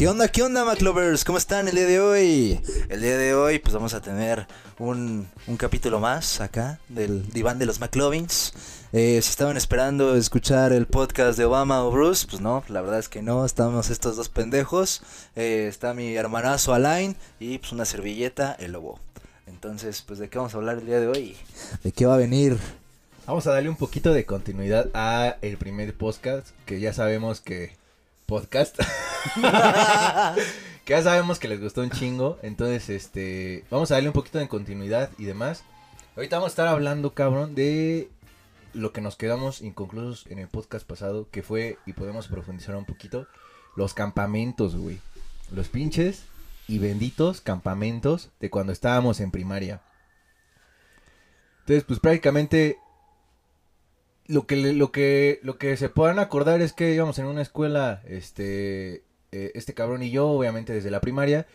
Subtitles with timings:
[0.00, 1.26] ¿Qué onda, qué onda, McLovers?
[1.26, 2.58] ¿Cómo están el día de hoy?
[2.88, 4.46] El día de hoy, pues vamos a tener
[4.78, 8.54] un, un capítulo más acá del diván de los McLovins.
[8.94, 12.98] Eh, si estaban esperando escuchar el podcast de Obama o Bruce, pues no, la verdad
[12.98, 15.02] es que no, estamos estos dos pendejos.
[15.36, 18.98] Eh, está mi hermanazo Alain y pues una servilleta, el lobo.
[19.46, 21.36] Entonces, pues, ¿de qué vamos a hablar el día de hoy?
[21.84, 22.56] ¿De qué va a venir?
[23.26, 27.78] Vamos a darle un poquito de continuidad a el primer podcast, que ya sabemos que
[28.30, 28.78] podcast.
[30.84, 32.38] que ya sabemos que les gustó un chingo.
[32.42, 33.64] Entonces, este.
[33.70, 35.64] Vamos a darle un poquito de continuidad y demás.
[36.14, 38.08] Ahorita vamos a estar hablando, cabrón, de
[38.72, 41.26] lo que nos quedamos inconclusos en el podcast pasado.
[41.32, 43.26] Que fue, y podemos profundizar un poquito,
[43.74, 45.00] los campamentos, güey.
[45.50, 46.22] Los pinches
[46.68, 49.82] y benditos campamentos de cuando estábamos en primaria.
[51.62, 52.78] Entonces, pues prácticamente
[54.30, 58.02] lo que lo que lo que se puedan acordar es que íbamos en una escuela
[58.06, 61.46] este eh, este cabrón y yo obviamente desde la primaria.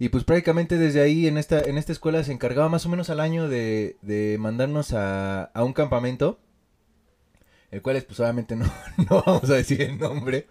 [0.00, 3.08] Y pues prácticamente desde ahí en esta en esta escuela se encargaba más o menos
[3.08, 6.40] al año de, de mandarnos a, a un campamento.
[7.70, 8.66] El cual es pues obviamente no,
[9.08, 10.48] no vamos a decir el nombre.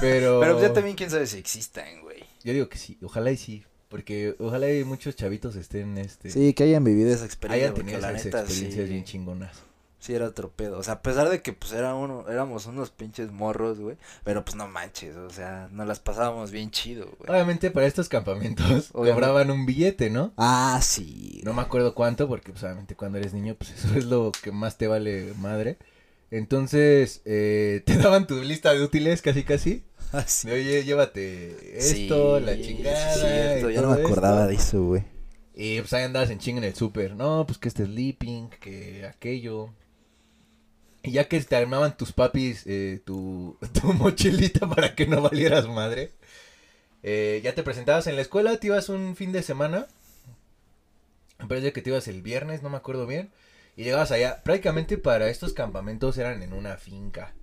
[0.00, 2.24] Pero pero ya también quién sabe si existan güey.
[2.44, 6.54] Yo digo que sí ojalá y sí porque ojalá y muchos chavitos estén este sí
[6.54, 9.69] que hayan vivido esa experiencia hayan tenido esas experiencias bien chingonas
[10.00, 10.78] sí era otro pedo.
[10.78, 13.96] O sea, a pesar de que pues era uno, éramos unos pinches morros, güey.
[14.24, 17.30] Pero pues no manches, o sea, nos las pasábamos bien chido, güey.
[17.30, 20.32] Obviamente para estos campamentos cobraban un billete, ¿no?
[20.36, 21.40] Ah, sí.
[21.44, 24.50] No me acuerdo cuánto, porque pues obviamente cuando eres niño, pues eso es lo que
[24.50, 25.78] más te vale madre.
[26.30, 29.84] Entonces, eh, te daban tu lista de útiles casi casi.
[30.12, 30.50] Ah, sí.
[30.50, 33.14] Oye, llévate esto, la chingada.
[33.60, 35.04] Sí, ya no me acordaba de eso, güey.
[35.54, 37.14] Y pues ahí andabas en ching en el súper.
[37.14, 39.68] No, pues que este sleeping, que aquello.
[41.02, 45.66] Y ya que te armaban tus papis eh, tu, tu, mochilita para que no valieras
[45.68, 46.12] madre,
[47.02, 49.86] eh, ya te presentabas en la escuela, te ibas un fin de semana.
[51.38, 53.30] Me parece que te ibas el viernes, no me acuerdo bien.
[53.76, 54.42] Y llegabas allá.
[54.42, 57.34] Prácticamente para estos campamentos eran en una finca.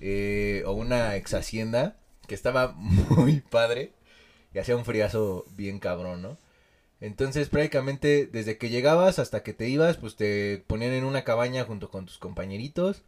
[0.00, 1.96] Eh, o una ex hacienda.
[2.26, 3.92] Que estaba muy padre.
[4.52, 6.38] Y hacía un friazo bien cabrón, ¿no?
[7.00, 11.64] Entonces prácticamente desde que llegabas hasta que te ibas, pues te ponían en una cabaña
[11.64, 13.02] junto con tus compañeritos.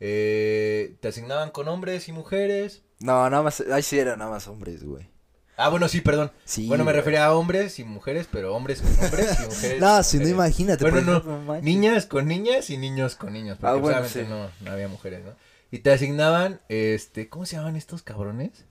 [0.00, 2.82] Eh, te asignaban con hombres y mujeres.
[3.00, 5.08] No, nada más, ahí sí eran nada más hombres, güey.
[5.56, 6.30] Ah, bueno, sí, perdón.
[6.44, 9.80] Sí, bueno, me refería a hombres y mujeres, pero hombres con hombres y mujeres.
[9.80, 10.88] no, si no imagínate.
[10.88, 14.86] Bueno, no, niñas con niñas y niños con niños, porque ah, bueno, no, no había
[14.86, 15.32] mujeres, ¿no?
[15.72, 18.66] Y te asignaban, este, ¿cómo se llaman estos cabrones?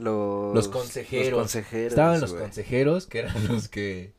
[0.00, 1.54] Los, consejeros.
[1.54, 4.12] Estaban los consejeros, que eran los que...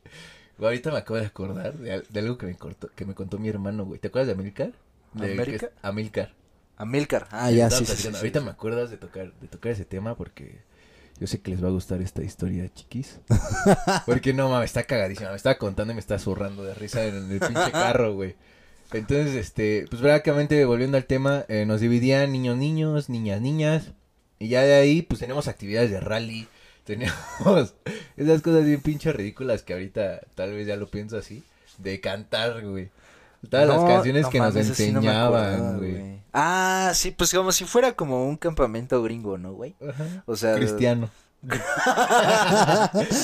[0.59, 3.86] ahorita me acabo de acordar de, algo que me, cortó, que me contó mi hermano,
[3.86, 4.00] güey.
[4.00, 4.74] ¿Te acuerdas de Amilcar?
[5.14, 5.70] De, ¿América?
[5.81, 6.34] Amilcar.
[6.78, 7.28] Amilcar.
[7.31, 10.62] Ah, ya, sí, sí, Ahorita me acuerdas de tocar, de tocar ese tema porque
[11.20, 13.20] yo sé que les va a gustar esta historia, chiquis.
[14.08, 15.30] porque no, mames, está cagadísima.
[15.30, 18.36] Me estaba contando y me está zurrando de risa en el pinche carro, güey.
[18.91, 23.91] Entonces, este, pues prácticamente volviendo al tema, eh, nos dividían niños, niños, niñas, niñas.
[24.41, 26.47] Y ya de ahí, pues tenemos actividades de rally,
[26.84, 27.75] tenemos
[28.18, 31.44] esas cosas bien pinches ridículas que ahorita tal vez ya lo pienso así,
[31.78, 32.90] de cantar, güey.
[33.47, 36.19] Todas las canciones que nos enseñaban, güey.
[36.34, 39.75] ah, sí, pues como si fuera como un campamento gringo, ¿no, güey?
[40.25, 41.12] O sea, cristiano.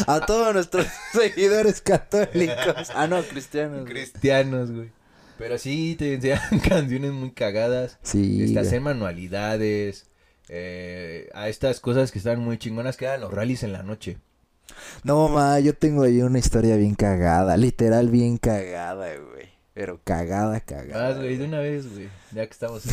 [0.07, 2.91] a todos nuestros seguidores católicos.
[2.93, 3.87] Ah, no, cristianos.
[3.87, 4.91] Cristianos, güey.
[5.39, 7.97] Pero sí, te enseñan canciones muy cagadas.
[8.03, 8.43] Sí.
[8.43, 10.07] Este, hacer manualidades
[10.49, 14.17] eh, a estas cosas que están muy chingonas que eran los rallies en la noche.
[15.03, 19.57] No, ma, yo tengo ahí una historia bien cagada, literal bien cagada, güey.
[19.73, 21.09] Pero cagada, cagada.
[21.09, 22.09] Ah, güey, de una vez, güey.
[22.31, 22.91] Ya que estamos en,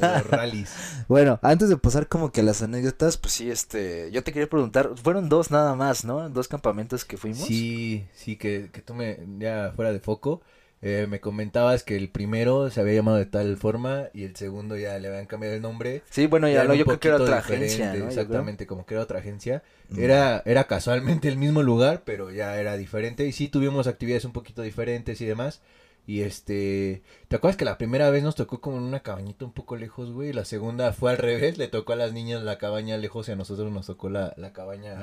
[0.00, 0.72] los rallies.
[1.08, 4.48] Bueno, antes de pasar como que a las anécdotas, pues sí, este, yo te quería
[4.48, 6.30] preguntar, fueron dos nada más, ¿no?
[6.30, 7.44] Dos campamentos que fuimos.
[7.48, 10.40] Sí, sí, que, que tú me, ya fuera de foco,
[10.86, 14.76] eh, me comentabas que el primero se había llamado de tal forma y el segundo
[14.76, 16.02] ya le habían cambiado el nombre.
[16.10, 19.20] Sí, bueno, ya lo, yo creo que era otra agencia, Exactamente, como que era otra
[19.20, 19.62] agencia.
[19.96, 23.26] Era, era casualmente el mismo lugar, pero ya era diferente.
[23.26, 25.62] Y sí tuvimos actividades un poquito diferentes y demás.
[26.06, 29.52] Y este, ¿te acuerdas que la primera vez nos tocó como en una cabañita un
[29.52, 30.34] poco lejos, güey?
[30.34, 33.36] La segunda fue al revés, le tocó a las niñas la cabaña lejos y a
[33.36, 34.98] nosotros nos tocó la, la cabaña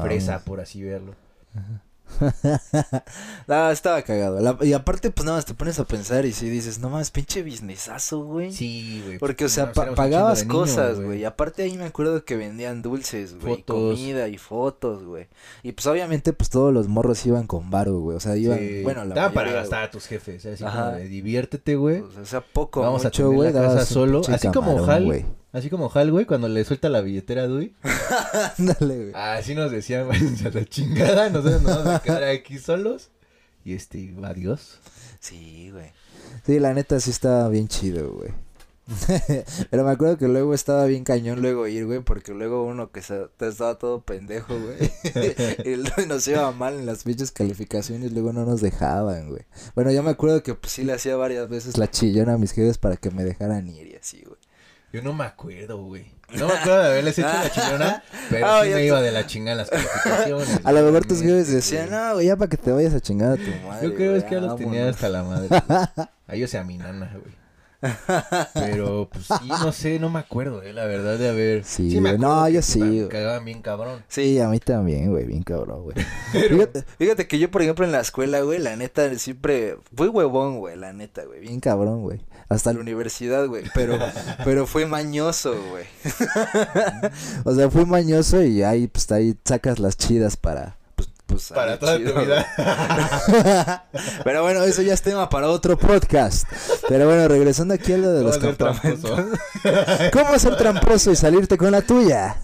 [0.00, 1.14] fresa, por así verlo.
[1.54, 1.82] Ajá.
[3.46, 4.64] no, estaba cagado.
[4.64, 7.42] y aparte, pues nada más te pones a pensar y si dices, no mames, pinche
[7.42, 8.52] businessazo, güey.
[8.52, 9.18] Sí, güey.
[9.18, 11.20] Porque, o sea, pagabas cosas, güey.
[11.20, 13.62] Y aparte ahí me acuerdo que vendían dulces, güey.
[13.62, 15.28] Comida y fotos, güey.
[15.62, 18.16] Y pues obviamente, pues todos los morros iban con varo, güey.
[18.16, 21.76] O sea, iban, bueno, la Daba para gastar a tus jefes, así como de diviértete,
[21.76, 22.00] güey.
[22.00, 23.52] o sea, poco, Vamos mucho, a güey.
[23.84, 24.22] solo.
[24.28, 25.24] así como Hal.
[25.56, 27.74] Así como Hal, güey, cuando le suelta la billetera a Dewey.
[28.58, 29.12] Ándale, güey.
[29.14, 31.30] Así nos decían, güey, a la chingada.
[31.30, 33.08] Nosotros nos vamos a quedar aquí solos.
[33.64, 34.78] Y este, adiós.
[35.18, 35.90] Sí, güey.
[36.44, 38.30] Sí, la neta sí estaba bien chido, güey.
[39.70, 43.02] Pero me acuerdo que luego estaba bien cañón luego ir, güey, porque luego uno que
[43.02, 44.92] se- estaba todo pendejo, güey.
[45.64, 49.42] y nos iba mal en las pinches calificaciones, luego no nos dejaban, güey.
[49.74, 52.52] Bueno, yo me acuerdo que pues sí le hacía varias veces la chillona a mis
[52.52, 54.38] jefes para que me dejaran ir y así, güey.
[54.92, 56.06] Yo no me acuerdo, güey.
[56.34, 59.26] No me acuerdo de haberles hecho la chingona, pero Ah, sí me iba de la
[59.26, 60.60] chingada en las calificaciones.
[60.64, 63.32] A lo mejor tus jefes decían, no, güey, ya para que te vayas a chingar
[63.32, 63.88] a tu madre.
[63.88, 64.94] Yo creo güey, es que ya los tenía vámonos".
[64.94, 65.48] hasta la madre.
[65.48, 66.08] güey.
[66.28, 67.34] A ellos y a mi nana, güey.
[68.54, 71.64] Pero, pues sí, no sé, no me acuerdo, eh, la verdad, de haber.
[71.64, 74.02] Sí, me güey, no, yo sí, Me cagaban bien cabrón.
[74.08, 75.96] Sí, a mí también, güey, bien cabrón, güey.
[76.32, 80.58] Fíjate, fíjate que yo, por ejemplo, en la escuela, güey, la neta, siempre fui huevón,
[80.58, 82.20] güey, la neta, güey, bien cabrón, güey.
[82.48, 83.98] Hasta la universidad, güey, pero,
[84.44, 85.84] pero fui mañoso, güey.
[87.44, 91.76] o sea, fui mañoso y ahí, pues, ahí sacas las chidas para, pues, pues, Para
[91.76, 92.46] toda chido, tu vida.
[94.24, 96.46] Pero bueno, eso ya es tema para otro podcast.
[96.88, 99.20] Pero bueno, regresando aquí a lo de ¿Cómo los campamentos.
[100.12, 102.36] ¿Cómo ser tramposo y salirte con la tuya?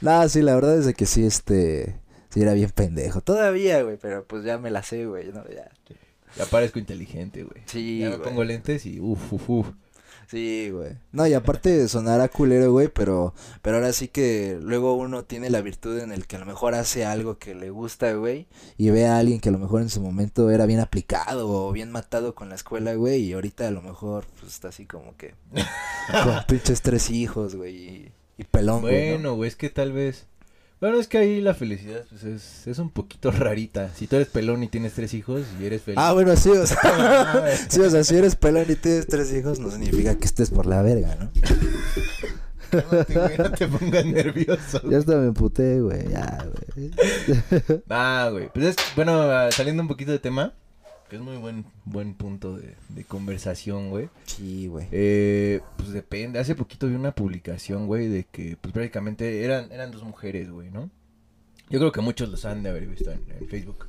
[0.00, 2.00] no, sí, la verdad es que sí, este,
[2.30, 3.20] sí era bien pendejo.
[3.20, 5.70] Todavía, güey, pero pues ya me la sé, güey, no, ya.
[6.36, 7.62] Ya parezco inteligente, güey.
[7.66, 8.28] Sí, Ya me güey.
[8.28, 9.66] pongo lentes y uff, uff, uff.
[10.28, 10.92] Sí, güey.
[11.10, 15.60] No, y aparte sonará culero, güey, pero, pero ahora sí que luego uno tiene la
[15.60, 18.46] virtud en el que a lo mejor hace algo que le gusta, güey,
[18.78, 21.70] y ve a alguien que a lo mejor en su momento era bien aplicado o
[21.72, 25.14] bien matado con la escuela, güey, y ahorita a lo mejor pues está así como
[25.18, 25.34] que
[26.24, 29.08] con pinches tres hijos, güey, y, y pelón, güey.
[29.08, 29.12] ¿no?
[29.14, 30.26] Bueno, güey, es que tal vez.
[30.82, 33.90] Bueno, es que ahí la felicidad pues, es, es un poquito rarita.
[33.94, 35.96] Si tú eres pelón y tienes tres hijos y eres feliz.
[35.96, 39.60] Ah, bueno, sí, o sea, sí, o sea, si eres pelón y tienes tres hijos,
[39.60, 41.30] no significa que estés por la verga, ¿no?
[42.72, 44.90] Cálmate, güey, no te pongas nervioso.
[44.90, 46.90] Ya hasta me emputé, güey, ya, güey.
[47.88, 48.48] Ah, güey.
[48.52, 50.52] Pues es, bueno, ah, saliendo un poquito de tema,
[51.16, 54.08] es muy buen, buen punto de, de conversación, güey.
[54.26, 54.88] Sí, güey.
[54.92, 56.38] Eh, pues depende.
[56.38, 60.70] Hace poquito vi una publicación, güey, de que, pues prácticamente eran, eran dos mujeres, güey,
[60.70, 60.90] ¿no?
[61.70, 63.86] Yo creo que muchos los han de haber visto en, en Facebook.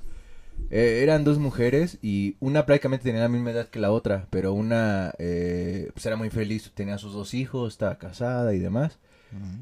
[0.70, 4.54] Eh, eran dos mujeres y una prácticamente tenía la misma edad que la otra, pero
[4.54, 9.00] una eh, pues era muy feliz, tenía sus dos hijos, estaba casada y demás.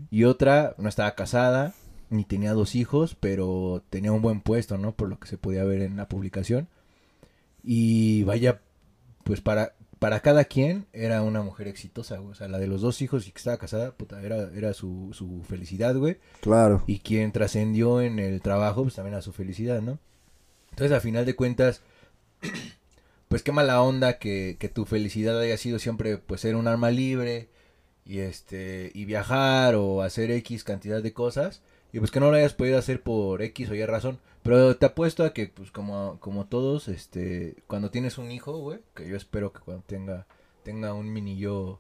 [0.10, 1.74] Y otra no estaba casada,
[2.10, 4.92] ni tenía dos hijos, pero tenía un buen puesto, ¿no?
[4.92, 6.68] Por lo que se podía ver en la publicación.
[7.64, 8.62] Y vaya,
[9.24, 12.32] pues para, para cada quien era una mujer exitosa, güey.
[12.32, 15.10] O sea, la de los dos hijos y que estaba casada, puta, era, era su,
[15.14, 16.18] su felicidad, güey.
[16.42, 16.84] Claro.
[16.88, 20.00] Y quien trascendió en el trabajo, pues también era su felicidad, ¿no?
[20.72, 21.82] Entonces, a final de cuentas,
[23.28, 26.92] pues qué mala onda que, que tu felicidad haya sido siempre, pues, ser un arma
[26.92, 27.50] libre
[28.06, 31.62] y este y viajar o hacer X cantidad de cosas
[31.94, 34.20] y pues que no lo hayas podido hacer por X o Y razón.
[34.44, 38.80] Pero te apuesto a que, pues, como, como todos, este, cuando tienes un hijo, güey,
[38.96, 40.26] que yo espero que cuando tenga,
[40.64, 41.80] tenga un mini yo,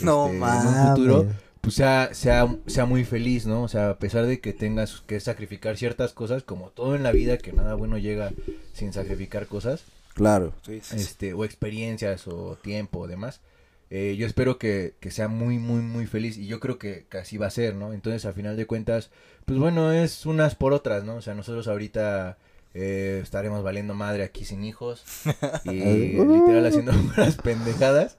[0.00, 0.64] No este, en mames.
[0.74, 1.26] un futuro,
[1.60, 3.62] pues sea, sea, sea muy feliz, ¿no?
[3.62, 7.12] O sea, a pesar de que tengas que sacrificar ciertas cosas, como todo en la
[7.12, 8.32] vida, que nada bueno llega
[8.72, 9.84] sin sacrificar cosas,
[10.14, 10.52] Claro.
[10.66, 11.02] Sí, sí, sí.
[11.04, 13.40] este, o experiencias, o tiempo, o demás.
[13.90, 16.38] Eh, yo espero que, que sea muy, muy, muy feliz.
[16.38, 17.92] Y yo creo que, que así va a ser, ¿no?
[17.92, 19.10] Entonces, a final de cuentas,
[19.46, 21.16] pues bueno, es unas por otras, ¿no?
[21.16, 22.38] O sea, nosotros ahorita
[22.74, 25.04] eh, estaremos valiendo madre aquí sin hijos.
[25.64, 28.16] Y literal haciendo unas pendejadas.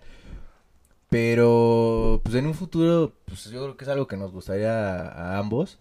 [1.10, 5.36] Pero, pues en un futuro, pues yo creo que es algo que nos gustaría a,
[5.36, 5.80] a ambos.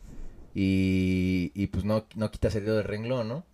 [0.54, 3.44] Y, y pues no, no quita el dedo de renglón, ¿no?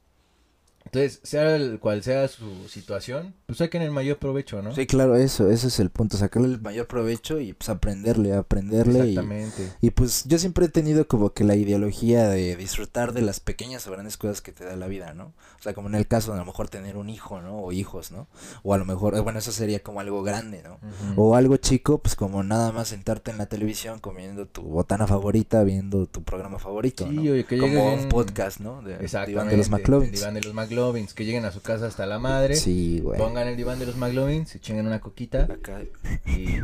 [0.87, 4.75] Entonces, sea el cual sea su situación, pues saquen el mayor provecho, ¿no?
[4.75, 9.01] Sí, claro, eso, ese es el punto, sacarle el mayor provecho y pues aprenderle, aprenderle
[9.11, 9.73] Exactamente.
[9.81, 13.87] y pues yo siempre he tenido como que la ideología de disfrutar de las pequeñas
[13.87, 15.33] o grandes cosas que te da la vida, ¿no?
[15.59, 17.59] O sea, como en el caso de a lo mejor tener un hijo, ¿no?
[17.59, 18.29] O hijos, ¿no?
[18.63, 20.79] O a lo mejor, eh, bueno, eso sería como algo grande, ¿no?
[21.17, 25.65] O algo chico, pues como nada más sentarte en la televisión comiendo tu botana favorita,
[25.65, 27.23] viendo tu programa favorito, Sí, ¿no?
[27.23, 28.83] oye, que como un podcast, ¿no?
[28.83, 29.27] De Exactamente.
[29.27, 30.13] Diván de los El McLovins.
[30.13, 33.19] diván de los McLovins, que lleguen a su casa hasta la madre, Sí, güey.
[33.19, 35.83] pongan el diván de los McLovins, se chinguen una coquita Acá,
[36.27, 36.57] y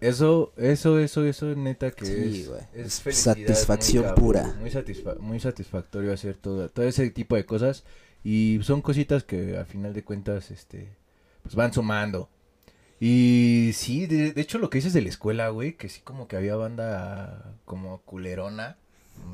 [0.00, 2.60] eso, eso, eso, eso, neta que Sí, es, güey.
[2.74, 4.54] es Es felicidad satisfacción muy pura.
[4.60, 7.84] Muy, satisfa- muy satisfactorio hacer todo, todo ese tipo de cosas
[8.22, 10.88] y son cositas que al final de cuentas, este,
[11.42, 12.28] pues van sumando.
[13.00, 16.28] Y sí, de, de hecho lo que dices de la escuela, güey, que sí como
[16.28, 18.76] que había banda como culerona,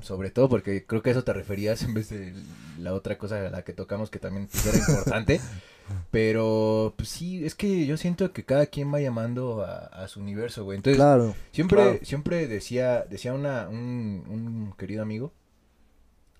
[0.03, 2.33] sobre todo porque creo que a eso te referías en vez de
[2.79, 5.41] la otra cosa a la que tocamos que también pues, era importante.
[6.13, 10.21] Pero, pues sí, es que yo siento que cada quien va llamando a, a su
[10.21, 10.77] universo, güey.
[10.77, 11.35] Entonces, Claro.
[11.51, 11.99] Siempre, Claro.
[12.03, 15.33] siempre decía, decía una, un, un querido amigo,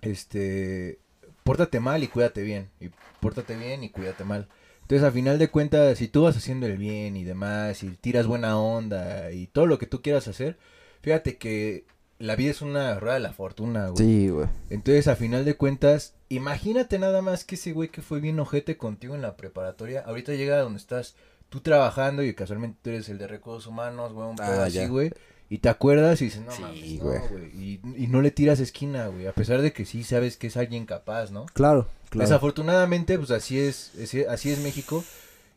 [0.01, 0.99] este,
[1.43, 2.89] pórtate mal y cuídate bien, y
[3.19, 4.47] pórtate bien y cuídate mal.
[4.83, 8.27] Entonces, a final de cuentas, si tú vas haciendo el bien y demás, y tiras
[8.27, 10.57] buena onda y todo lo que tú quieras hacer,
[11.01, 11.85] fíjate que
[12.21, 13.97] la vida es una rueda de la fortuna, güey.
[14.05, 14.47] Sí, güey.
[14.69, 18.77] Entonces, a final de cuentas, imagínate nada más que ese güey que fue bien ojete
[18.77, 21.15] contigo en la preparatoria, ahorita llega a donde estás
[21.49, 24.85] tú trabajando y casualmente tú eres el de recursos humanos, güey, un Ah, pedo así,
[24.87, 25.11] güey.
[25.49, 27.21] Y te acuerdas y dices, no Sí, mames, no, güey.
[27.53, 30.55] Y, y no le tiras esquina, güey, a pesar de que sí sabes que es
[30.55, 31.45] alguien capaz, ¿no?
[31.47, 32.25] Claro, claro.
[32.29, 33.91] Desafortunadamente, pues así es,
[34.29, 35.03] así es México.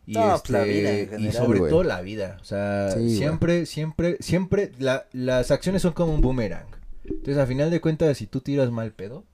[0.06, 2.38] Y, No, este, pues, la vida en y general, sobre todo la vida.
[2.40, 6.66] O sea, Sí, siempre, siempre, siempre, la, las acciones son como un boomerang.
[7.04, 9.24] Entonces, a final de cuentas, si tú tiras mal pedo,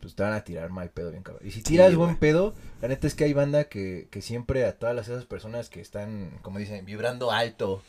[0.00, 1.46] pues te van a tirar mal pedo bien cabrón.
[1.46, 4.78] Y si tiras buen pedo, la neta es que hay banda que, que siempre a
[4.78, 7.82] todas las, esas personas que están, como dicen, vibrando alto,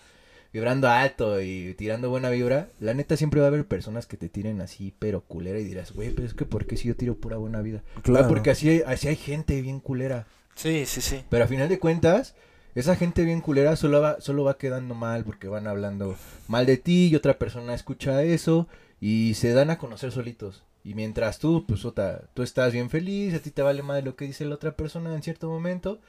[0.54, 4.30] vibrando alto y tirando buena vibra, la neta siempre va a haber personas que te
[4.30, 7.16] tiren así, pero culera y dirás, güey, pero es que ¿por qué si yo tiro
[7.16, 7.84] pura buena vida?
[8.02, 8.26] Claro.
[8.26, 10.26] Ah, porque así así hay gente bien culera.
[10.58, 11.24] Sí, sí, sí.
[11.30, 12.36] Pero a final de cuentas,
[12.76, 16.78] esa gente bien culera solo va, solo va quedando mal porque van hablando mal de
[16.78, 18.68] ti y otra persona escucha eso
[19.00, 20.64] y se dan a conocer solitos.
[20.84, 24.16] Y mientras tú, pues, ota, tú estás bien feliz, a ti te vale más lo
[24.16, 26.00] que dice la otra persona en cierto momento.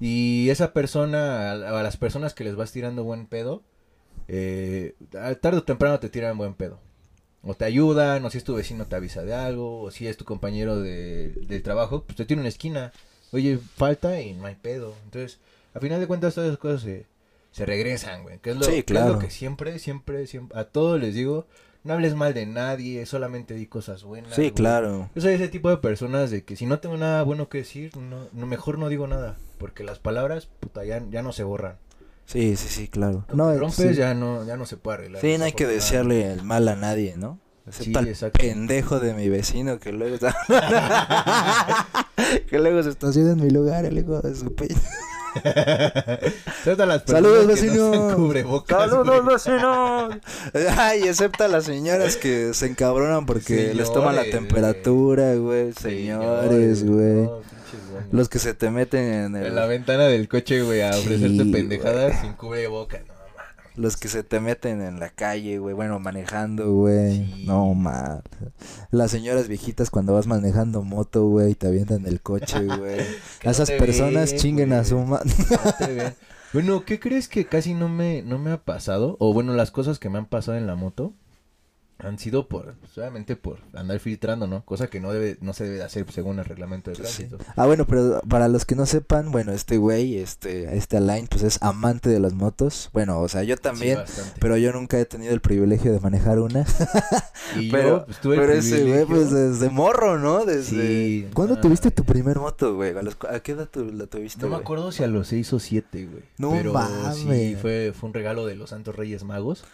[0.00, 3.62] Y esa persona, a, las personas que les vas tirando buen pedo,
[4.28, 4.94] eh,
[5.40, 6.78] tarde o temprano te tiran buen pedo.
[7.42, 10.16] O te ayudan, o si es tu vecino te avisa de algo, o si es
[10.16, 12.92] tu compañero de, del trabajo, pues te tiene una esquina.
[13.32, 14.94] Oye, falta y no hay pedo.
[15.04, 15.38] Entonces,
[15.74, 17.06] a final de cuentas todas esas cosas se,
[17.52, 18.38] se regresan, güey.
[18.38, 19.14] Que es lo, Sí, que es claro.
[19.14, 21.46] lo que siempre, siempre, siempre, a todos les digo,
[21.84, 24.34] no hables mal de nadie, solamente di cosas buenas.
[24.34, 24.52] Sí, güey.
[24.54, 25.10] claro.
[25.14, 27.96] Yo soy ese tipo de personas de que si no tengo nada bueno que decir,
[27.96, 29.36] no, no- mejor no digo nada.
[29.58, 31.76] Porque las palabras, puta, ya, ya no se borran.
[32.26, 33.24] Sí, sí, sí, claro.
[33.28, 33.94] Lo No, rompes sí.
[33.94, 35.20] ya no, ya no se puede arreglar.
[35.22, 37.38] Sí, no hay que desearle el mal a nadie, ¿no?
[37.70, 38.38] Sí, Excepto al exacto.
[38.38, 40.36] pendejo de mi vecino que luego está...
[42.48, 44.68] que luego se estaciona en mi lugar, el hijo de su pe...
[45.44, 48.62] Excepto a las Saludos, no vecino.
[48.66, 50.08] Saludos, vecino.
[50.78, 55.72] Ay, excepto a las señoras que se encabronan porque les toman la temperatura, güey.
[55.74, 57.24] Señores, güey.
[57.24, 57.58] no.
[58.10, 59.46] Los que se te meten en el...
[59.46, 63.02] En la ventana del coche, güey, a ofrecerte Sí, pendejadas sin cubrebocas.
[63.78, 67.26] Los que se te meten en la calle, güey, bueno, manejando, güey.
[67.26, 67.44] Sí.
[67.46, 68.24] No, mal.
[68.90, 72.98] Las señoras viejitas cuando vas manejando moto, güey, te avientan el coche, güey.
[73.44, 75.30] No Esas personas ven, chinguen a su madre.
[75.48, 76.12] No.
[76.54, 79.18] Bueno, ¿qué crees que casi no me, no me ha pasado?
[79.20, 81.12] O bueno, las cosas que me han pasado en la moto
[82.00, 84.64] han sido por, pues, obviamente por andar filtrando, ¿no?
[84.64, 87.02] Cosa que no debe, no se debe de hacer según el reglamento de Sí.
[87.02, 87.38] tránsito.
[87.56, 91.42] Ah, bueno, pero para los que no sepan, bueno, este güey, este, este Alain, pues
[91.42, 92.90] es amante de las motos.
[92.92, 96.38] Bueno, o sea, yo también, Sí, pero yo nunca he tenido el privilegio de manejar
[96.38, 96.64] una.
[97.56, 100.44] y pero- yo, pues, tuve el pero ese güey, pues desde morro, ¿no?
[100.44, 100.70] Desde...
[100.70, 102.96] Sí, ¿Cuándo ah, tuviste tu primer moto, güey?
[102.96, 105.52] ¿A, los a qué edad tu- la tuviste, No me acuerdo si a los 6
[105.52, 106.22] o 7, güey.
[106.38, 106.74] No pero
[107.12, 109.64] sí, fue, fue un regalo de los Santos Reyes Magos.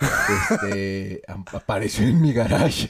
[0.00, 2.88] Este, apareció en mi garage.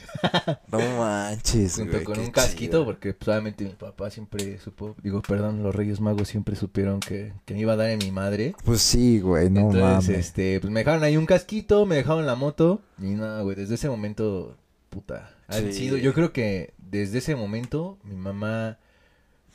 [0.71, 2.85] No manches, junto güey, con un casquito, chido.
[2.85, 7.33] porque pues, obviamente mi papá siempre supo, digo, perdón, los Reyes Magos siempre supieron que,
[7.45, 8.55] que me iba a dar en mi madre.
[8.63, 10.09] Pues sí, güey, no Entonces, mames.
[10.09, 12.81] este, pues me dejaron ahí un casquito, me dejaron la moto.
[12.99, 14.55] Y nada, güey, desde ese momento,
[14.89, 15.73] puta, Sí.
[15.73, 18.77] sido, yo creo que desde ese momento mi mamá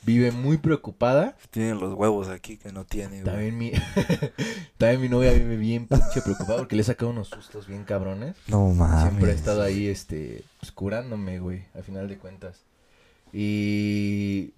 [0.07, 1.35] vive muy preocupada.
[1.51, 3.25] Tienen los huevos aquí que no tiene, güey.
[3.25, 3.73] También mi,
[4.77, 8.37] también mi novia vive bien pinche preocupada porque le he sacado unos sustos bien cabrones.
[8.47, 9.01] No mames.
[9.01, 12.63] Siempre ha estado ahí, este, pues, curándome, güey, al final de cuentas.
[13.33, 14.53] Y,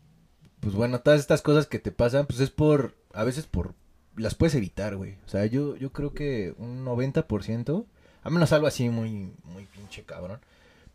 [0.60, 3.74] pues bueno, todas estas cosas que te pasan, pues es por, a veces por,
[4.16, 5.16] las puedes evitar, güey.
[5.26, 7.86] O sea, yo, yo creo que un 90%,
[8.22, 10.40] a menos algo así muy, muy pinche cabrón.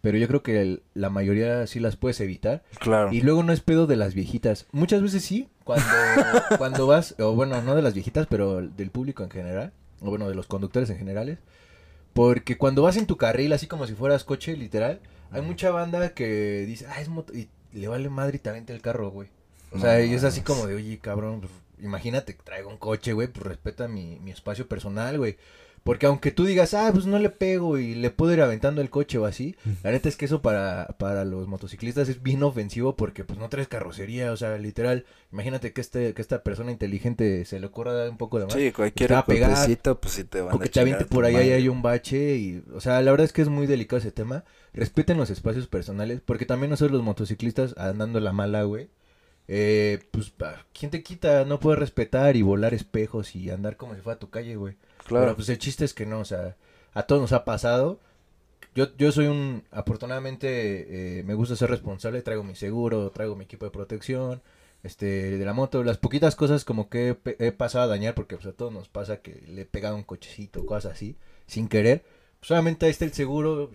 [0.04, 2.62] Pero yo creo que el- la mayoría sí las puedes evitar.
[2.78, 3.10] Claro.
[3.10, 4.66] Y luego no es pedo de las viejitas.
[4.70, 5.84] Muchas veces sí, cuando,
[6.58, 10.28] cuando vas, o bueno, no de las viejitas, pero del público en general, o bueno,
[10.28, 11.38] de los conductores en generales.
[12.12, 16.10] Porque cuando vas en tu carril, así como si fueras coche, literal, hay mucha banda
[16.10, 19.28] que dice, ah, es moto, y le vale madre y te avienta el carro, güey.
[19.72, 22.76] O sea, No y es así como de, oye, cabrón, pues, imagínate que traigo un
[22.76, 25.36] coche, güey, pues respeta mi, mi espacio personal, güey.
[25.84, 28.88] Porque aunque tú digas, ah, pues no le pego y le puedo ir aventando el
[28.88, 32.96] coche o así, la neta es que eso para, para los motociclistas es bien ofensivo
[32.96, 37.44] porque pues no traes carrocería, o sea, literal, imagínate que este que esta persona inteligente
[37.44, 38.54] se le ocurra dar un poco de más.
[38.54, 40.80] Sí, cualquier te va a pegar, golpecito, pues sí te van o que a te
[40.80, 43.42] aviente a por ahí, ahí hay un bache y, o sea, la verdad es que
[43.42, 44.44] es muy delicado ese tema.
[44.72, 48.88] Respeten los espacios personales, porque también nosotros los motociclistas andando la mala, güey,
[49.48, 51.44] eh, pues, pa- ¿quién te quita?
[51.44, 54.76] No puedes respetar y volar espejos y andar como si fuera tu calle, güey.
[55.08, 56.56] Pero pues el chiste es que no, o sea,
[56.92, 58.00] a todos nos ha pasado.
[58.74, 63.44] Yo, yo soy un, afortunadamente, eh, me gusta ser responsable, traigo mi seguro, traigo mi
[63.44, 64.42] equipo de protección,
[64.82, 68.46] este, de la moto, las poquitas cosas como que he pasado a dañar, porque pues
[68.46, 72.02] a todos nos pasa que le he pegado un cochecito, cosas así, sin querer.
[72.40, 73.70] Pues, solamente ahí está el seguro,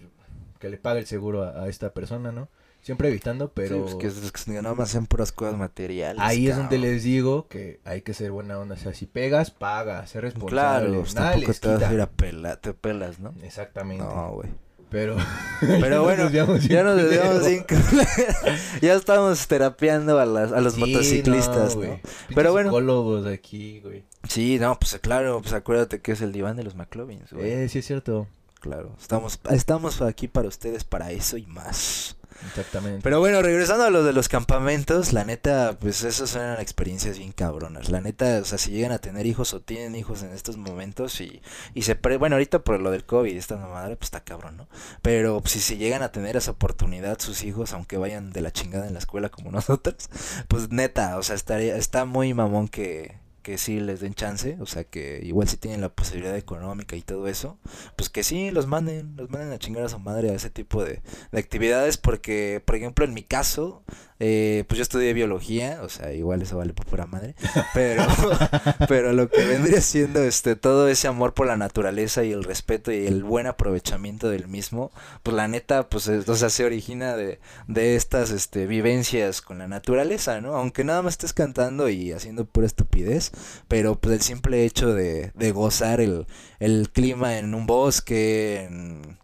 [0.59, 2.49] que le pague el seguro a, a esta persona, ¿no?
[2.81, 3.75] Siempre evitando, pero...
[3.75, 6.21] Sí, pues que, es- que nada más sean puras cosas materiales.
[6.23, 8.75] Ahí es donde les digo que hay que ser buena onda.
[8.75, 10.87] O sea, si pegas, paga, ser responsable.
[10.87, 13.33] Claro, pues tampoco te vas a ir a pelar, te pelas, ¿no?
[13.43, 14.03] Exactamente.
[14.03, 14.49] No, güey.
[14.89, 15.17] Pero,
[15.59, 17.63] Pero bueno, desviamos ya nos desviamos sin
[18.81, 21.87] Ya estamos terapeando a, las, a los Sí, motociclistas, no, ¿no?
[21.87, 22.01] güey.
[22.33, 22.69] Pero bueno.
[22.69, 24.03] psicólogos aquí, güey.
[24.27, 27.51] Sí, no, pues claro, pues acuérdate que es el diván de los McLovins, güey.
[27.51, 28.27] Eh, sí es cierto.
[28.61, 32.17] Claro, estamos, estamos aquí para ustedes, para eso y más.
[32.47, 33.01] Exactamente.
[33.03, 37.31] Pero bueno, regresando a lo de los campamentos, la neta, pues esas son experiencias bien
[37.31, 37.89] cabronas.
[37.89, 41.19] La neta, o sea, si llegan a tener hijos o tienen hijos en estos momentos
[41.21, 41.41] y,
[41.73, 41.95] y se...
[41.95, 44.67] Pre bueno, ahorita por lo del COVID, esta madre, pues está cabrón, ¿no?
[45.01, 48.87] Pero si se llegan a tener esa oportunidad sus hijos, aunque vayan de la chingada
[48.87, 50.09] en la escuela como nosotros,
[50.47, 53.17] pues neta, o sea, estaría, está muy mamón que,
[53.49, 57.01] que sí les den chance, o sea, que igual si tienen la posibilidad económica y
[57.01, 57.57] todo eso,
[57.95, 60.83] pues que sí los manden, los manden a chingar a su madre a ese tipo
[60.85, 61.01] de,
[61.31, 63.83] de actividades porque, por ejemplo, en mi caso,
[64.19, 67.33] eh, pues yo estudié biología, o sea, igual eso vale por pura madre,
[67.73, 68.05] pero,
[68.87, 72.91] pero lo que vendría siendo este todo ese amor por la naturaleza y el respeto
[72.91, 74.91] y el buen aprovechamiento del mismo,
[75.23, 79.57] pues la neta, pues, es- o sea, se origina de, de estas este, vivencias con
[79.57, 80.55] la naturaleza, ¿no?
[80.55, 83.31] Aunque nada más estés cantando y haciendo pura estupidez,
[83.67, 86.25] pero pues el simple hecho de, de gozar el,
[86.59, 89.17] el clima en un bosque, en-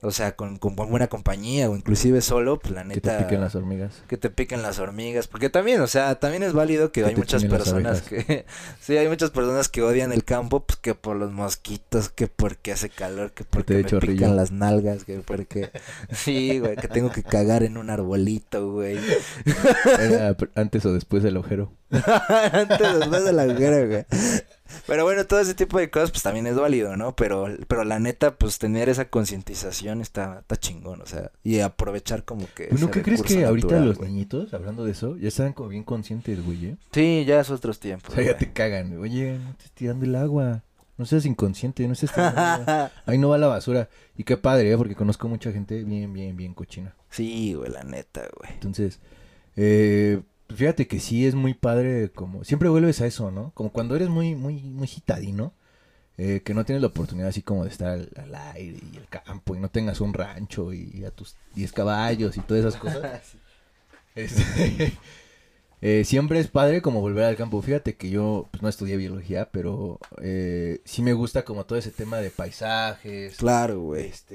[0.00, 3.18] o sea, con, con buena compañía o inclusive solo, pues la que te neta...
[3.26, 4.04] piquen las hormigas.
[4.06, 7.16] Que te piquen las hormigas, porque también, o sea, también es válido que, Que hay
[7.16, 8.46] muchas personas que,
[8.80, 12.70] sí, hay muchas personas que odian el campo, pues que por los mosquitos, que porque
[12.70, 14.12] hace calor, que porque me chorrillo.
[14.14, 15.70] pican las nalgas, que porque,
[16.12, 18.98] sí, güey, que tengo que cagar en un arbolito, güey,
[19.98, 21.72] Era antes o después del agujero.
[21.90, 24.04] Antes después de la hoguera, güey.
[24.86, 27.16] Pero bueno, todo ese tipo de cosas, pues también es válido, ¿no?
[27.16, 32.24] Pero, pero la neta, pues tener esa concientización está, está chingón, o sea, y aprovechar
[32.24, 32.68] como que.
[32.70, 34.10] Ese ¿qué crees que ahorita los güey.
[34.10, 36.76] niñitos, hablando de eso, ya están como bien conscientes, güey, eh?
[36.92, 38.10] Sí, ya es otros tiempos.
[38.10, 38.38] O sea, ya güey.
[38.38, 38.98] te cagan.
[38.98, 40.62] Oye, no estés tirando el agua.
[40.98, 42.90] No seas inconsciente, no agua.
[43.06, 43.88] Ahí no va la basura.
[44.16, 44.76] Y qué padre, ¿eh?
[44.76, 46.94] Porque conozco mucha gente bien, bien, bien cochina.
[47.08, 48.52] Sí, güey, la neta, güey.
[48.52, 48.98] Entonces,
[49.54, 50.20] eh,
[50.54, 52.44] fíjate que sí es muy padre como...
[52.44, 53.52] Siempre vuelves a eso, ¿no?
[53.54, 55.54] Como cuando eres muy, muy, muy gitadino.
[56.18, 59.08] eh, que no tienes la oportunidad así como de estar al, al aire y el
[59.08, 63.38] campo y no tengas un rancho y a tus 10 caballos y todas esas cosas.
[64.14, 64.98] Este,
[65.80, 67.62] eh, siempre es padre como volver al campo.
[67.62, 71.92] Fíjate que yo pues, no estudié biología, pero eh, sí me gusta como todo ese
[71.92, 74.06] tema de paisajes, Claro, güey.
[74.06, 74.34] este,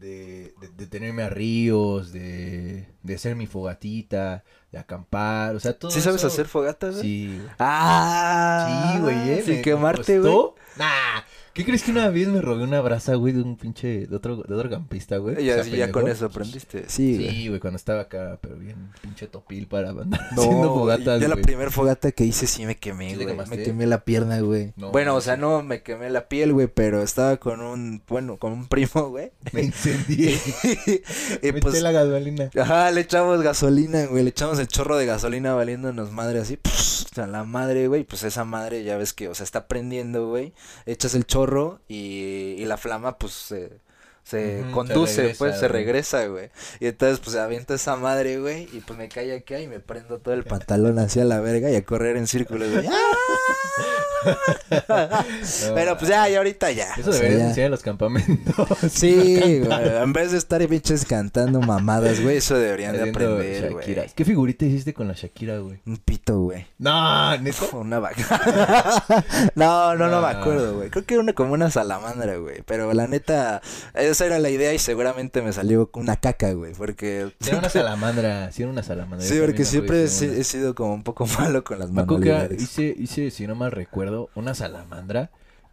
[0.00, 5.78] de, de, de tenerme a ríos, de, de hacer mi fogatita, de acampar, o sea,
[5.78, 6.96] todo ¿Sí sabes hacer fogatas?
[6.96, 7.40] Sí.
[7.58, 9.42] Ah, Sí, güey, eh.
[9.44, 10.34] Sin me- quemarte, güey.
[10.76, 11.22] Nah.
[11.54, 14.38] ¿Qué crees que una vez me robé una brasa, güey, de un pinche, de otro,
[14.42, 15.44] de otro campista, güey?
[15.44, 16.86] Ya, O sea, ya con eso aprendiste.
[16.88, 17.30] Sí, güey.
[17.30, 21.22] Sí, güey, cuando estaba acá, pero bien pinche topil para andar No, haciendo güey, fogatas,
[21.22, 23.46] yo la primera fogata que hice sí me quemé, ¿Sí te güey.
[23.48, 24.72] me quemé la pierna, güey.
[24.76, 28.36] No, bueno, o sea, no me quemé la piel, güey, pero estaba con un, bueno,
[28.36, 29.30] con un primo, güey.
[29.52, 30.36] Me incendié.
[31.40, 32.50] y Metí pues, la gasolina.
[32.60, 37.14] ajá, le echamos gasolina, güey, le echamos el chorro de gasolina valiéndonos madre así, o
[37.14, 40.52] sea, la madre, güey, pues esa madre ya ves que, o sea, está prendiendo, güey,
[40.84, 41.43] echas el chorro
[41.88, 43.80] y, y la flama, pues, se,
[44.22, 48.68] se conduce, regresa, pues, se regresa, güey, y entonces, pues, se avienta esa madre, güey,
[48.72, 51.76] y pues me cae acá y me prendo todo el pantalón hacia la verga y
[51.76, 52.86] a correr en círculos, güey,
[55.74, 58.54] pero pues ya, y ahorita ya, Eso o sea, enseñar en los campamentos.
[58.90, 64.02] Sí, güey, en vez de estar pinches cantando mamadas, güey, eso deberían de aprender, Shakira.
[64.02, 64.14] güey.
[64.14, 65.80] ¿Qué figurita hiciste con la Shakira, güey?
[65.86, 66.66] Un pito, güey.
[66.78, 67.70] No, ¿neto?
[67.72, 69.22] Una vaca.
[69.54, 70.90] no, no, no me acuerdo, güey.
[70.90, 72.62] Creo que era una, como una salamandra, güey.
[72.66, 73.62] Pero la neta,
[73.94, 76.72] esa era la idea y seguramente me salió una caca, güey.
[76.74, 77.32] Porque.
[77.40, 79.26] Sí, era una salamandra, sí era una salamandra.
[79.26, 82.62] Sí, porque siempre he, sido como un poco malo con las manualidades.
[82.62, 85.30] hice, hice, si no mal recuerdo, una salamandra.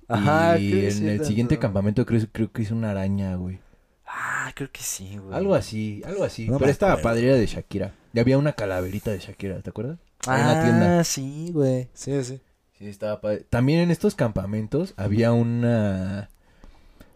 [0.08, 3.60] Ajá, y en el siguiente campamento creo, creo que hice una araña, güey.
[4.06, 5.34] Ah, creo que sí, güey.
[5.34, 6.50] Algo así, algo así.
[6.50, 7.10] No Pero estaba acuerdo.
[7.10, 7.94] padre, era de Shakira.
[8.14, 10.00] Y había una calaverita de Shakira, ¿te acuerdas?
[10.28, 11.04] Ah, en la tienda.
[11.06, 11.88] sí, güey.
[11.94, 12.42] Sí, sí.
[12.78, 13.46] Sí, estaba padre.
[13.50, 16.30] También en estos campamentos había una...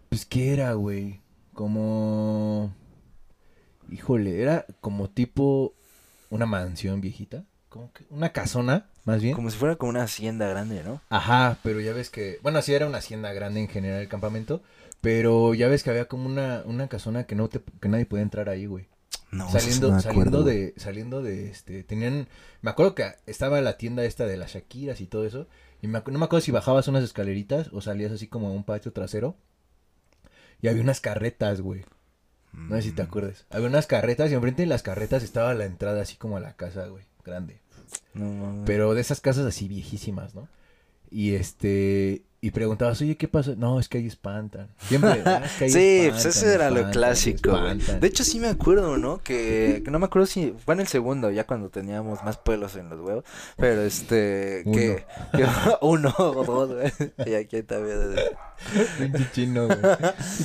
[0.08, 1.20] Pues, ¿qué era, güey?
[1.52, 2.72] Como...
[3.90, 5.74] Híjole, era como tipo
[6.30, 7.44] una mansión viejita.
[7.76, 9.34] Como que una casona, más bien.
[9.34, 11.00] Como si fuera como una hacienda grande, ¿no?
[11.08, 14.62] Ajá, pero ya ves que, bueno, sí era una hacienda grande en general el campamento,
[15.00, 18.22] pero ya ves que había como una, una casona que no te, que nadie podía
[18.24, 18.88] entrar ahí, güey.
[19.30, 22.28] No, saliendo, acuerdo, saliendo de, saliendo de este, tenían,
[22.62, 25.48] me acuerdo que estaba la tienda esta de las Shakiras y todo eso,
[25.82, 28.64] y me, no me acuerdo si bajabas unas escaleritas o salías así como a un
[28.64, 29.36] patio trasero,
[30.60, 31.84] y había unas carretas, güey,
[32.68, 35.54] no sé si te Mm, acuerdas, había unas carretas y enfrente de las carretas estaba
[35.54, 37.60] la entrada así como a la casa, güey, grande.
[38.14, 38.62] No.
[38.64, 40.48] Pero de esas casas así viejísimas, ¿no?
[41.10, 42.22] Y este.
[42.42, 43.54] Y preguntabas, oye, ¿qué pasa?
[43.56, 44.68] No, es que ahí espantan.
[44.78, 45.22] Siempre.
[45.24, 47.78] "Ah, es que ahí Sí, pues espantan, eso era lo clásico, güey.
[47.78, 48.00] espantan".
[48.00, 49.18] De hecho, sí me acuerdo, ¿no?
[49.18, 52.76] Que, que no me acuerdo si fue en el segundo, ya cuando teníamos más pelos
[52.76, 53.24] en los huevos.
[53.56, 55.46] Pero este, que, que
[55.80, 56.92] uno o dos, güey.
[57.26, 57.96] Y aquí también.
[58.98, 59.78] Pinche chino, güey.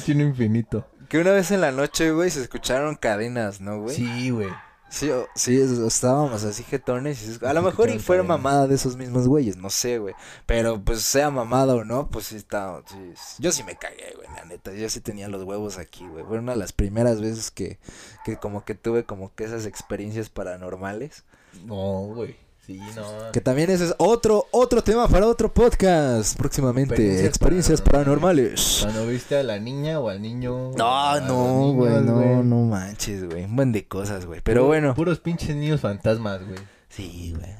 [0.03, 0.87] Chino infinito.
[1.09, 3.95] Que una vez en la noche, güey, se escucharon cadenas, ¿no, güey?
[3.95, 4.47] Sí, güey.
[4.91, 7.41] Sí, o- sí, es- estábamos así jetones.
[7.41, 10.13] a lo mejor y fuera mamada de esos mismos güeyes, no sé, güey.
[10.45, 12.81] Pero pues sea mamada o no, pues sí está.
[12.91, 14.73] sí, yo sí me cagué, güey, la neta.
[14.73, 16.25] Yo sí tenía los huevos aquí, güey.
[16.25, 17.79] Fue una de las primeras veces que,
[18.25, 21.23] que como que tuve como que esas experiencias paranormales.
[21.65, 22.35] No, güey.
[22.79, 23.31] Sí, no.
[23.31, 26.93] Que también ese es otro, otro tema para otro podcast próximamente.
[26.95, 28.79] Experiencias Experiencias, paranormales.
[28.83, 30.71] Cuando viste a la niña o al niño.
[30.77, 33.45] No, no, güey, no, no manches, güey.
[33.45, 34.41] Un buen de cosas, güey.
[34.43, 34.95] Pero Puro- bueno.
[34.95, 36.59] Puros pinches niños fantasmas, güey.
[36.89, 37.51] Sí, güey.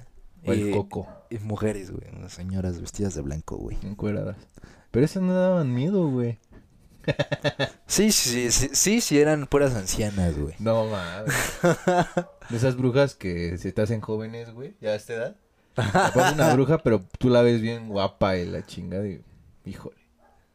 [0.46, 1.08] O el Y- coco.
[1.30, 2.04] Y mujeres, güey.
[2.16, 3.78] Unas señoras vestidas de blanco, güey.
[3.84, 4.36] Encueradas.
[4.92, 6.40] Pero esas no daban miedo, güey.
[7.88, 10.56] Sí, sí, sí, sí, sí, eran puras ancianas, güey.
[10.60, 11.34] No mames.
[12.50, 15.36] De esas brujas que se te hacen jóvenes, güey, ya a esta edad.
[15.76, 19.22] Capaz una bruja, pero tú la ves bien guapa y la chingada y...
[19.66, 19.98] Híjole.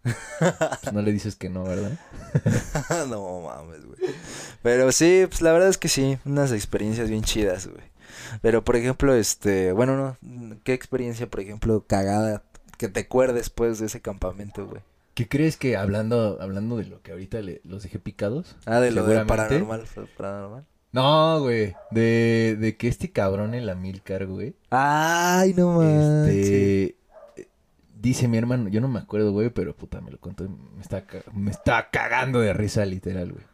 [0.03, 1.99] Pues no le dices que no, ¿verdad?
[3.09, 3.99] no mames, güey.
[4.63, 7.85] Pero sí, pues la verdad es que sí, unas experiencias bien chidas, güey.
[8.41, 12.43] Pero por ejemplo, este, bueno, no, ¿qué experiencia, por ejemplo, cagada
[12.79, 14.83] que te acuerdes pues de ese campamento, güey?
[15.17, 18.55] ¿Qué crees que hablando hablando de lo que ahorita le- los dejé picados?
[18.67, 20.67] Ah, de lo de paranormal, fue paranormal.
[20.93, 21.75] No, güey.
[21.91, 24.55] De, de que este cabrón en la Milcar, güey.
[24.69, 26.29] Ay, no mames.
[26.37, 26.97] Este.
[27.99, 30.47] Dice mi hermano, yo no me acuerdo, güey, pero puta, me lo contó.
[30.51, 31.03] Me está,
[31.33, 33.45] me está cagando de risa, literal, güey.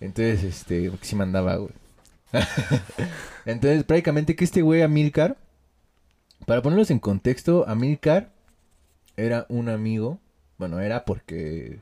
[0.00, 1.72] Entonces, este, porque sí mandaba, güey.
[3.44, 5.36] Entonces, prácticamente que este güey, Amilcar,
[6.46, 8.30] para ponerlos en contexto, Amilcar
[9.18, 10.18] era un amigo.
[10.58, 11.78] Bueno, era porque,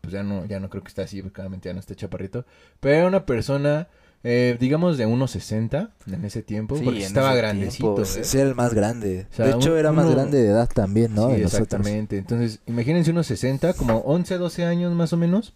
[0.00, 2.44] pues ya no, ya no creo que está así, claramente ya no está chaparrito.
[2.80, 3.88] Pero era una persona,
[4.24, 7.94] eh, digamos, de 1.60 en ese tiempo, Sí, porque estaba grandecito.
[7.96, 8.24] tiempo, ¿eh?
[8.24, 9.26] Sí, era el más grande.
[9.30, 11.26] O sea, de hecho, un- era más uno- grande de edad también, ¿no?
[11.28, 11.66] Sí, De nosotros.
[11.68, 12.16] exactamente.
[12.18, 15.54] Entonces, imagínense unos 60, como 11, 12 años más o menos.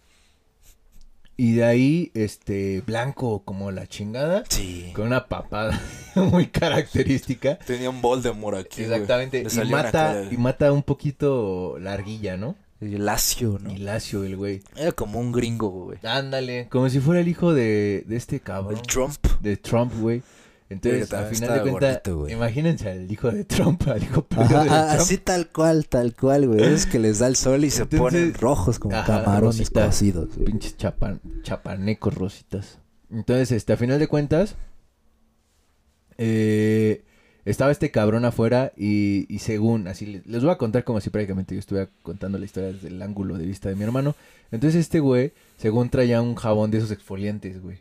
[1.42, 4.90] Y de ahí, este, blanco como la chingada, Sí.
[4.94, 5.80] con una papada
[6.14, 7.58] muy característica.
[7.60, 8.82] Tenía un Voldemort aquí.
[8.82, 9.46] Exactamente.
[9.50, 12.56] Y mata, y mata un poquito larguilla, ¿no?
[12.80, 13.72] Lacio, ¿no?
[13.72, 14.60] Y lacio el güey.
[14.76, 15.98] Era como un gringo, güey.
[16.02, 18.76] Ándale, como si fuera el hijo de, de este cabrón.
[18.78, 19.16] El Trump.
[19.40, 20.22] De Trump, güey.
[20.70, 24.64] Entonces, Pero al también final de cuentas, imagínense al hijo de Trump, al hijo Ajá,
[24.64, 25.00] de ah, Trump.
[25.00, 26.62] así tal cual, tal cual, güey.
[26.62, 30.28] Es que les da el sol y se ponen rojos como ajá, camarones rositas, cocidos.
[30.36, 30.44] güey.
[30.46, 32.78] Pinches chapan, chapanecos rositas.
[33.10, 34.54] Entonces, este, a final de cuentas,
[36.18, 37.02] eh,
[37.44, 41.10] estaba este cabrón afuera y, y según, así, les, les voy a contar como si
[41.10, 44.14] prácticamente yo estuviera contando la historia desde el ángulo de vista de mi hermano.
[44.52, 47.78] Entonces, este güey, según traía un jabón de esos exfoliantes, güey.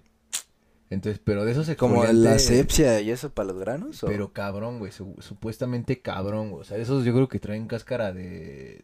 [0.90, 2.24] Entonces, pero de esos Como exfoliantes...
[2.24, 4.04] la asepsia y eso para los granos.
[4.04, 4.08] ¿o?
[4.08, 6.62] Pero cabrón, güey, su- supuestamente cabrón, güey.
[6.62, 8.84] O sea, esos yo creo que traen cáscara de...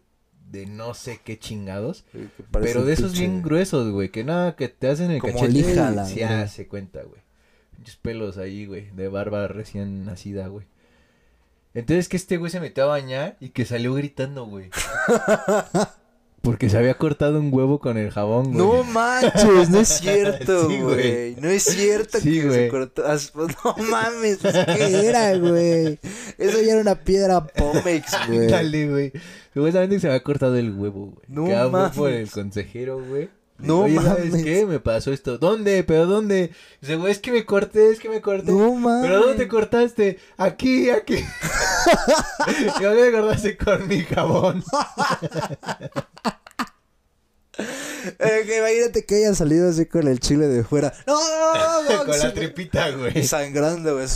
[0.52, 2.06] De no sé qué chingados.
[2.12, 5.74] Sí, Pero de esos bien gruesos, güey, que nada, que te hacen el Como cachete
[6.06, 7.20] se hace cuenta, güey.
[7.80, 10.68] Muchos pelos ahí, güey, de barba recién nacida, güey.
[11.74, 14.70] Entonces que este güey se metió a bañar y que salió gritando, güey.
[16.46, 18.58] Porque se había cortado un huevo con el jabón, güey.
[18.58, 21.36] No manches, no es cierto, Sí, güey.
[21.42, 22.60] No es cierto Sí, que güey.
[22.66, 23.04] se cortó.
[23.36, 26.00] No mames, pues, ¿qué era, güey?
[26.38, 28.48] Eso ya era una piedra Pomex, güey.
[28.48, 29.12] Dale, güey.
[29.54, 31.26] Supuestamente se había cortado el huevo, güey.
[31.28, 33.30] No Que habló por el consejero, güey.
[33.58, 34.44] No Oye, ¿sabes mames.
[34.44, 34.66] qué?
[34.66, 35.38] Me pasó esto.
[35.38, 35.84] ¿Dónde?
[35.84, 36.52] ¿Pero dónde?
[36.82, 38.52] Dice, güey, es que me corté, es que me corté.
[38.52, 39.08] No mames.
[39.10, 40.20] ¿Pero dónde te cortaste?
[40.38, 41.16] Aquí, aquí.
[42.80, 44.64] ¿Y dónde me cortaste con mi jabón?
[47.58, 50.94] Eh, que imagínate que haya salido así con el chile de fuera.
[51.08, 51.14] No,
[51.56, 53.24] no, no, no, con la tripita, güey.
[53.24, 54.08] sangrando, güey.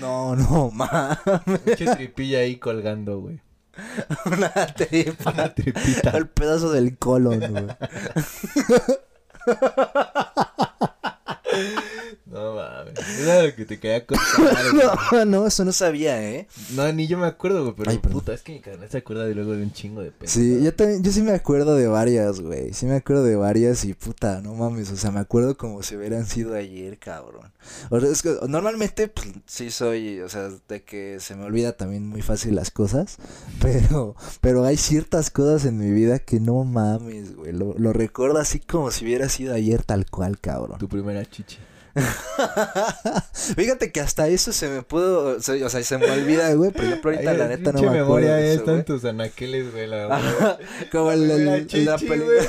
[0.00, 1.18] No, no, mames.
[1.66, 3.40] Mucha tripilla ahí colgando, güey.
[4.26, 5.30] Una tripa.
[5.30, 6.10] Una tripita.
[6.10, 7.66] El pedazo del colon, güey.
[12.32, 12.94] No mames.
[13.20, 14.26] Era lo que te quería contar.
[15.12, 16.48] No, no, eso no sabía, ¿eh?
[16.70, 19.26] No, ni yo me acuerdo, güey, pero Ay, puta, es que mi carnal se acuerda
[19.26, 20.30] de luego de un chingo de pedo.
[20.30, 22.72] Sí, yo también, yo sí me acuerdo de varias, güey.
[22.72, 24.90] Sí me acuerdo de varias y puta, no mames.
[24.90, 27.52] O sea, me acuerdo como si hubieran sido ayer, cabrón.
[27.90, 31.76] O sea, es que normalmente, pues, sí soy, o sea, de que se me olvida
[31.76, 33.18] también muy fácil las cosas.
[33.60, 37.52] Pero, pero hay ciertas cosas en mi vida que no mames, güey.
[37.52, 40.78] Lo, lo recuerdo así como si hubiera sido ayer tal cual, cabrón.
[40.78, 41.58] Tu primera chichi.
[43.56, 46.70] Fíjate que hasta eso se me pudo, o sea, o sea, se me olvida, güey.
[46.70, 49.72] Por ejemplo, ahorita Ay, la neta no me acuerdo memoria de eso, están tus anaqueles,
[49.72, 50.06] güey, la.
[50.14, 50.58] Ajá,
[50.92, 52.46] Como la chichi, peli- güey.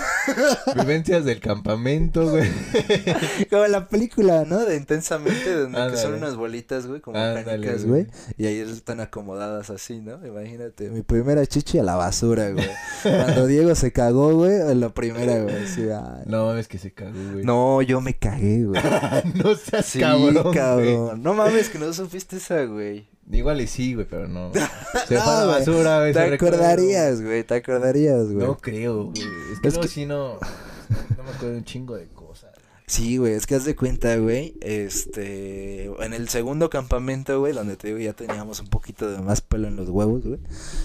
[0.76, 2.50] Vivencias del campamento, güey.
[3.50, 4.60] Como la película, ¿no?
[4.60, 8.08] De Intensamente, donde que son unas bolitas, güey, como canicas, güey.
[8.38, 10.26] Y ahí están acomodadas así, ¿no?
[10.26, 12.68] Imagínate, mi primera chichi a la basura, güey.
[13.04, 15.64] Cuando Diego se cagó, güey, la primera, güey.
[15.64, 16.24] así, ay.
[16.26, 17.44] No mames que se cagó, güey.
[17.46, 18.82] No, yo me cagué, güey.
[19.44, 21.06] no seas Sí, cabrón, cabrón.
[21.08, 21.20] güey.
[21.20, 23.08] No mames, que no supiste esa, güey.
[23.32, 24.52] Igual y sí, güey, pero no.
[25.08, 26.14] Se No, fue a la basura, güey.
[26.14, 28.46] Te acordarías, güey, te acordarías, güey.
[28.46, 29.22] No creo, güey.
[29.54, 30.38] Es que Es no, que- sí no.
[31.18, 32.08] No me acuerdo un chingo de.
[32.94, 37.76] Sí, güey, es que haz de cuenta, güey, este, en el segundo campamento, güey, donde
[37.76, 40.40] te digo ya teníamos un poquito de más pelo en los huevos, güey.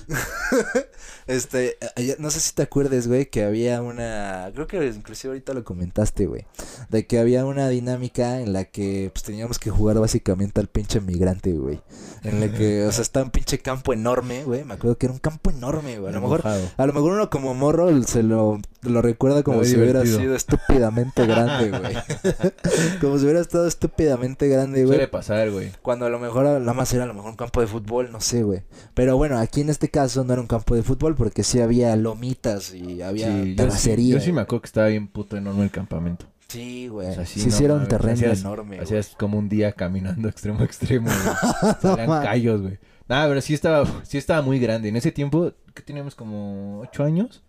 [1.26, 1.76] este,
[2.18, 6.24] no sé si te acuerdes, güey, que había una, creo que inclusive ahorita lo comentaste,
[6.24, 6.46] güey,
[6.88, 11.02] de que había una dinámica en la que, pues, teníamos que jugar básicamente al pinche
[11.02, 11.82] migrante, güey.
[12.24, 15.12] En la que, o sea, está un pinche campo enorme, güey, me acuerdo que era
[15.12, 18.62] un campo enorme, güey, a lo mejor a lo mejor uno como morro se lo,
[18.82, 21.94] lo recuerda como si hubiera sido estúpidamente grande, güey.
[23.00, 24.94] como si hubiera estado estúpidamente grande, güey.
[24.96, 25.72] Suele pasar, güey.
[25.82, 28.20] Cuando a lo mejor nada más era a lo mejor un campo de fútbol, no
[28.20, 28.62] sé, güey.
[28.94, 31.94] Pero bueno, aquí en este caso no era un campo de fútbol porque sí había
[31.96, 34.14] lomitas y había Sí, yo, sí, terracería.
[34.14, 36.26] yo sí me acuerdo que estaba bien puto enorme el campamento.
[36.48, 37.08] Sí, güey.
[37.08, 38.80] O sea, sí, no sí era un terreno hacías- enorme, güey.
[38.80, 41.74] Hacías como un día caminando extremo a extremo, güey.
[41.82, 42.78] Salían callos, güey.
[43.08, 44.88] Nada, pero sí estaba, sí estaba muy grande.
[44.90, 46.14] En ese tiempo, ¿qué teníamos?
[46.14, 47.42] ¿Como ocho años?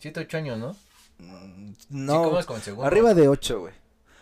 [0.00, 0.70] Siete, ocho años, ¿no?
[1.18, 2.86] Mm, Sí, No, ¿cómo es como el segundo?
[2.86, 3.72] arriba de ocho, güey.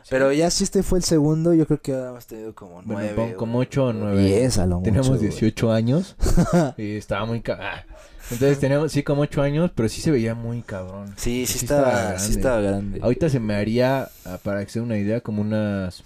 [0.02, 0.08] Sí.
[0.10, 3.14] Pero ya si este fue el segundo, yo creo que habíamos tenido como Bueno, nueve.
[3.14, 4.22] pon como ocho o nueve.
[4.24, 5.30] Diez a lo Teníamos mucho, güey.
[5.30, 6.16] 18 años
[6.76, 7.84] y estaba muy ca- ah.
[8.30, 11.14] Entonces teníamos, sí, como 8 años, pero sí se veía muy cabrón.
[11.16, 13.00] Sí, sí, Sí estaba, estaba sí estaba grande.
[13.02, 16.02] Ahorita se me haría, ah, para que sea una idea, como unas...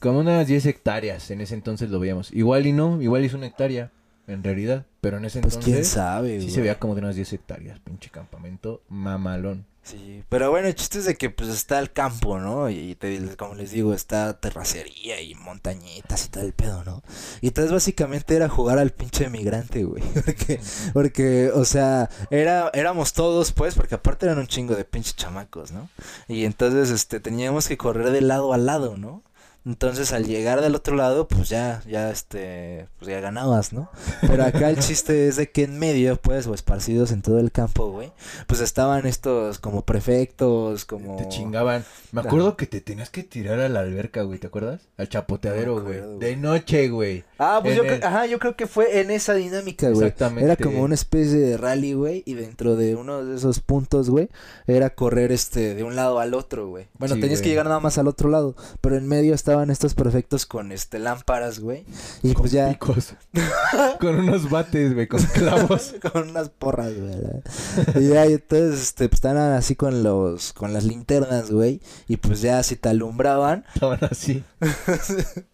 [0.00, 2.30] Como unas 10 hectáreas, en ese entonces lo veíamos.
[2.32, 3.90] Igual y no, igual es una hectárea,
[4.26, 4.86] en realidad.
[5.00, 6.50] Pero en ese Pues quién entonces sabe, sí güey.
[6.50, 9.66] se veía como de unas 10 hectáreas, pinche campamento mamalón.
[9.82, 12.68] Sí, pero bueno, el chiste es de que pues está el campo, ¿no?
[12.68, 17.04] Y te- como les digo, está terracería y montañitas y todo el pedo, ¿no?
[17.40, 20.02] Y entonces básicamente era jugar al pinche migrante, güey.
[20.24, 20.60] Porque,
[20.92, 25.70] porque, o sea, era, éramos todos, pues, porque aparte eran un chingo de pinches chamacos,
[25.70, 25.88] ¿no?
[26.26, 29.22] Y entonces, este, teníamos que correr de lado a lado, ¿no?
[29.66, 33.90] Entonces al llegar del otro lado, pues ya, ya, este, pues ya ganabas, ¿no?
[34.20, 37.50] Pero acá el chiste es de que en medio, pues, o esparcidos en todo el
[37.50, 38.12] campo, güey,
[38.46, 41.16] pues estaban estos como prefectos, como...
[41.16, 41.84] Te chingaban.
[42.12, 42.28] Me Ajá.
[42.28, 44.82] acuerdo que te tenías que tirar a la alberca, güey, ¿te acuerdas?
[44.96, 46.00] Al chapoteadero, güey.
[46.20, 47.24] de noche, güey.
[47.38, 50.06] Ah, pues En yo, el- creo, ajá, yo creo que fue en esa dinámica, güey.
[50.06, 50.44] Exactamente.
[50.44, 54.28] Era como una especie de rally, güey, y dentro de uno de esos puntos, güey,
[54.68, 56.86] era correr este de un lado al otro, güey.
[56.98, 60.46] Bueno, Sí, tenías que llegar nada más al otro lado, pero en medio estos prefectos
[60.46, 61.84] con este lámparas, güey,
[62.22, 63.14] y con pues ya picos.
[64.00, 65.94] con unos bates, güey, con clavos.
[66.12, 68.04] con unas porras, güey.
[68.04, 72.16] Y ya y entonces este pues estaban así con los con las linternas, güey, y
[72.18, 74.44] pues ya si te alumbraban, Estaban así.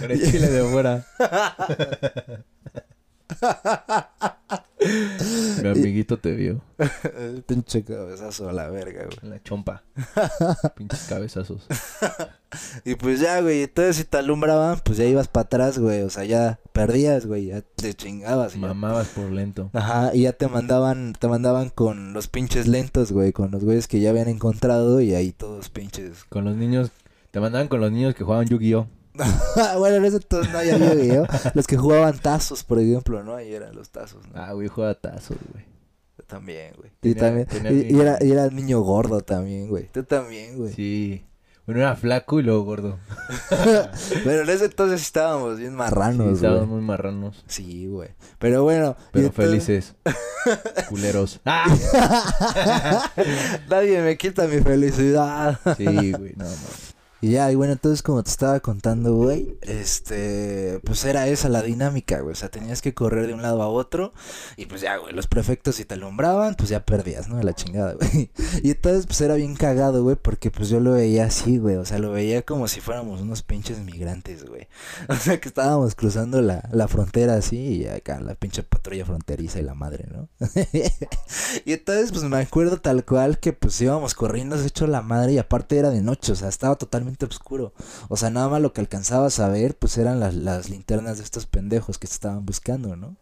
[0.00, 1.06] Con el chile de fuera.
[5.62, 6.60] Mi amiguito te vio.
[7.18, 9.30] el pinche cabezazo a la verga, güey.
[9.30, 9.82] La chompa.
[10.76, 11.66] Pinches cabezazos.
[12.84, 16.10] Y pues ya, güey, entonces si te alumbraban, pues ya ibas para atrás, güey, o
[16.10, 18.54] sea, ya perdías, güey, ya te chingabas.
[18.54, 19.70] ya- Mamabas por lento.
[19.72, 23.88] Ajá, y ya te mandaban, te mandaban con los pinches lentos, güey, con los güeyes
[23.88, 26.24] que ya habían encontrado y ahí todos pinches.
[26.28, 26.90] Con los niños.
[27.30, 28.86] Te mandaban con los niños que jugaban Yu-Gi-Oh!
[29.78, 31.26] bueno, en ese entonces no había Yu-Gi-Oh!
[31.54, 33.36] Los que jugaban tazos, por ejemplo, ¿no?
[33.36, 34.32] Ahí eran los tazos, ¿no?
[34.42, 35.64] Ah, güey, juega tazos, güey.
[36.18, 36.90] Yo también, güey.
[37.02, 37.46] Y también,
[37.90, 39.88] y, era, y era niño gordo también, güey.
[39.92, 40.72] Tú también, güey.
[40.72, 41.24] Sí.
[41.66, 42.98] Bueno, era flaco y luego gordo.
[44.24, 46.78] Pero en ese entonces estábamos bien Sí, marranos, estábamos güey.
[46.80, 47.42] muy marranos.
[47.46, 48.10] Sí, güey.
[48.38, 48.96] Pero bueno.
[49.12, 49.94] Pero entonces- felices.
[50.90, 51.40] Culeros.
[51.46, 51.64] ¡Ah!
[53.70, 55.58] Nadie me quita mi felicidad.
[55.76, 56.44] Sí, güey, no.
[57.24, 61.62] Y ya, y bueno, entonces como te estaba contando, güey, este, pues era esa la
[61.62, 62.32] dinámica, güey.
[62.32, 64.12] O sea, tenías que correr de un lado a otro.
[64.58, 67.42] Y pues ya, güey, los prefectos si te alumbraban, pues ya perdías, ¿no?
[67.42, 68.30] La chingada, güey.
[68.62, 71.76] Y entonces, pues era bien cagado, güey, porque pues yo lo veía así, güey.
[71.76, 74.68] O sea, lo veía como si fuéramos unos pinches migrantes, güey.
[75.08, 79.60] O sea, que estábamos cruzando la, la frontera así y acá la pinche patrulla fronteriza
[79.60, 80.28] y la madre, ¿no?
[81.64, 85.32] y entonces, pues me acuerdo tal cual que pues íbamos corriendo, se hecho la madre
[85.32, 87.72] y aparte era de noche, o sea, estaba totalmente oscuro.
[88.08, 91.24] O sea, nada más lo que alcanzabas a ver, pues eran las, las linternas de
[91.24, 93.16] estos pendejos que te estaban buscando, ¿no?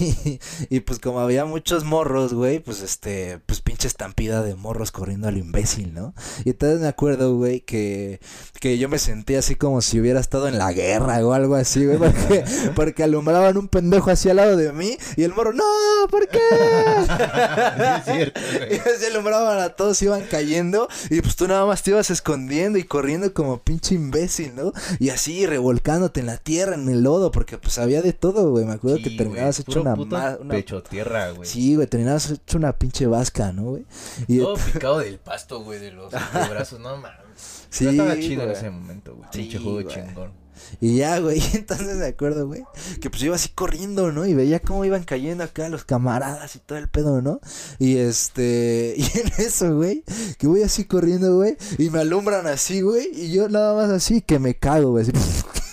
[0.70, 5.28] y, pues como había muchos morros, güey, pues este, pues pinche estampida de morros corriendo
[5.28, 6.14] al imbécil, ¿no?
[6.44, 8.20] Y entonces me acuerdo, güey, que,
[8.60, 11.84] que yo me sentía así como si hubiera estado en la guerra o algo así,
[11.84, 15.64] güey, porque, porque alumbraban un pendejo así al lado de mí y el morro, no,
[16.10, 16.38] ¿por qué?
[17.98, 18.76] es cierto, güey.
[18.76, 22.78] Y así alumbraban a todos, iban cayendo y pues tú nada más te ibas escondiendo
[22.78, 24.72] y corriendo como pinche imbécil, ¿no?
[24.98, 28.64] Y así revolcándote en la tierra, en el lodo, porque pues había de todo, güey.
[28.64, 31.48] Me acuerdo Sí, que güey, terminabas hecho una, una- Pecho tierra, güey.
[31.48, 33.84] Sí, güey, terminabas hecho una pinche vasca, ¿no, güey?
[34.28, 37.66] Y Todo picado del pasto, güey, de los brazos, no mames.
[37.70, 39.28] Sí, estaba chido en ese momento, güey.
[39.32, 39.86] Sí, Pinche juego güey.
[39.86, 40.32] chingón.
[40.80, 42.64] Y ya, güey, entonces me acuerdo, güey,
[43.00, 44.26] que pues iba así corriendo, ¿no?
[44.26, 47.40] Y veía cómo iban cayendo acá los camaradas y todo el pedo, ¿no?
[47.78, 50.04] Y este, y en eso, güey,
[50.38, 54.20] que voy así corriendo, güey, y me alumbran así, güey, y yo nada más así
[54.20, 55.12] que me cago, güey, así,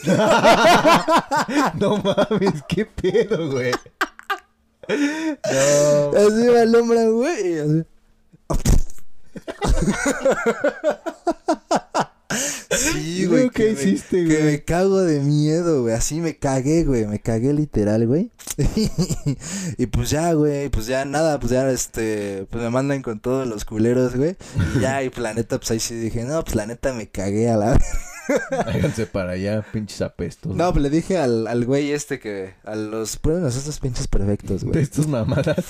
[1.79, 3.71] no mames, qué pedo, güey.
[4.89, 6.17] No.
[6.17, 7.83] así me alumbran, güey, y así.
[12.71, 13.49] Sí, güey.
[13.49, 14.43] ¿qué que me- hiciste, Que güey?
[14.43, 15.93] me cago de miedo, güey.
[15.95, 17.05] Así me cagué, güey.
[17.07, 18.31] Me cagué literal, güey.
[19.77, 20.69] y pues ya, güey.
[20.69, 22.45] Pues ya nada, pues ya este.
[22.49, 24.35] Pues me mandan con todos los culeros, güey.
[24.75, 27.57] Y ya, y planeta, pues ahí sí dije, no, pues la neta me cagué a
[27.57, 27.77] la.
[28.65, 30.55] Háganse para allá, pinches apestos.
[30.55, 32.53] no, pues le dije al, al güey este que.
[32.63, 33.17] A los.
[33.17, 34.81] Pruébenos estos pinches perfectos, De güey.
[34.83, 35.65] estos mamadas.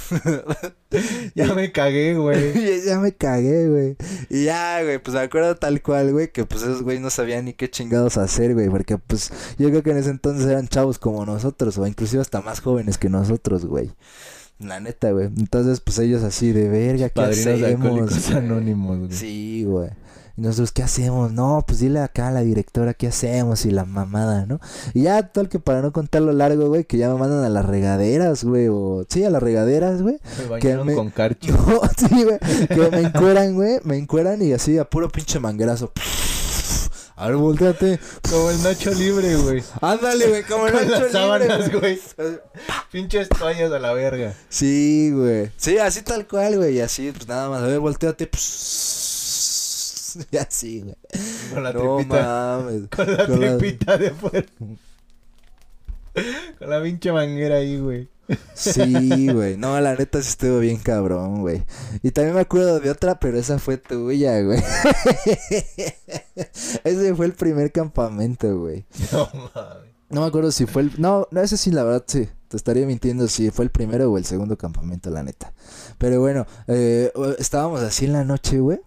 [1.36, 2.38] ya me cagué, güey.
[2.88, 3.96] Ya me cagué, güey.
[4.30, 7.46] Y ya, güey, pues me acuerdo tal cual, güey, que pues esos güey no sabían
[7.46, 11.00] ni qué chingados hacer, güey, porque pues yo creo que en ese entonces eran chavos
[11.00, 13.91] como nosotros, o inclusive hasta más jóvenes que nosotros, güey.
[14.60, 15.26] La neta, güey.
[15.26, 17.86] Entonces, pues ellos así de verga, ¿qué Padrinos de hacemos?
[17.88, 18.38] alcohólicos güey?
[18.39, 19.12] anónimos, güey.
[19.12, 19.89] Sí, güey.
[20.38, 21.32] Y nosotros, ¿qué hacemos?
[21.32, 24.60] No, pues dile acá a la directora qué hacemos y la mamada, ¿no?
[24.93, 27.65] Y ya, tal que para no contarlo largo, güey, que ya me mandan a las
[27.65, 29.04] regaderas, güey, o...
[29.10, 30.19] Sí, a las regaderas, güey.
[30.50, 31.52] Me Que me- con carcho.
[31.67, 32.38] No, sí, güey.
[32.67, 33.80] Que me encueran, güey.
[33.84, 35.91] Me encueran y así a puro pinche manguerazo.
[37.19, 38.00] A ver, volteate.
[38.30, 39.63] Como el Nacho libre, güey.
[39.82, 42.00] Ándale, güey, como el Nacho las Libre, sábanas, güey.
[42.15, 42.39] güey.
[42.91, 44.36] Pinches toallas a la verga.
[44.50, 45.50] Sí, güey.
[45.58, 46.76] Sí, así tal cual, güey.
[46.76, 47.63] Y así, pues nada más.
[47.63, 48.30] A ver, volteate.
[50.32, 50.96] Y así, güey.
[51.54, 52.24] Con la No tripita.
[52.62, 52.82] mames.
[52.96, 54.12] Con la Con la- tripita de.
[56.60, 58.10] Con la pinche manguera ahí, güey.
[58.56, 59.56] Sí, güey.
[59.56, 61.64] No, la neta sí estuvo bien cabrón, güey.
[62.04, 64.62] Y también me acuerdo de otra, pero esa fue tuya, güey.
[66.84, 68.86] Ese fue el primer campamento, güey.
[69.12, 69.88] No mames.
[70.10, 70.92] No me acuerdo si fue el...
[71.00, 72.30] No, no, ese sí, la verdad, sí.
[72.48, 75.54] Te estaría mintiendo si fue el primero o el segundo campamento, la neta.
[75.98, 78.80] Pero bueno, eh, estábamos así en la noche, güey.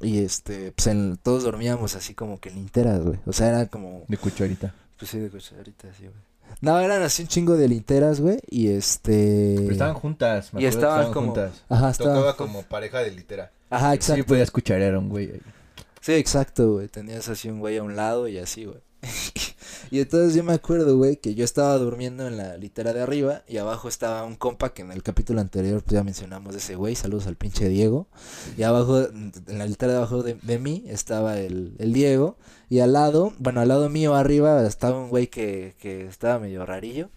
[0.00, 3.18] Y este, pues en- todos dormíamos así como que en linteras, güey.
[3.26, 4.04] O sea, era como...
[4.08, 4.74] De cucharita.
[4.98, 6.14] Pues sí, de cucharita, sí, güey.
[6.62, 8.38] No, eran así un chingo de linteras, güey.
[8.50, 9.54] Y este...
[9.58, 10.52] Pero estaban juntas.
[10.52, 11.62] me Y estaban como- juntas.
[11.68, 12.36] Ajá, Tocaba estaba...
[12.36, 13.52] como pareja de litera.
[13.70, 14.24] Ajá, Sí, exacto.
[14.26, 15.42] podías cucharear a un güey ahí.
[16.00, 16.88] Sí, exacto, güey.
[16.88, 18.78] Tenías así un güey a un lado y así, güey.
[19.90, 23.42] y entonces yo me acuerdo, güey, que yo estaba durmiendo en la litera de arriba
[23.48, 26.74] y abajo estaba un compa que en el capítulo anterior pues ya mencionamos de ese
[26.76, 26.94] güey.
[26.94, 28.08] Saludos al pinche Diego.
[28.56, 32.36] Y abajo, en la litera de abajo de, de mí estaba el, el Diego.
[32.68, 36.64] Y al lado, bueno, al lado mío arriba estaba un güey que, que estaba medio
[36.64, 37.10] rarillo.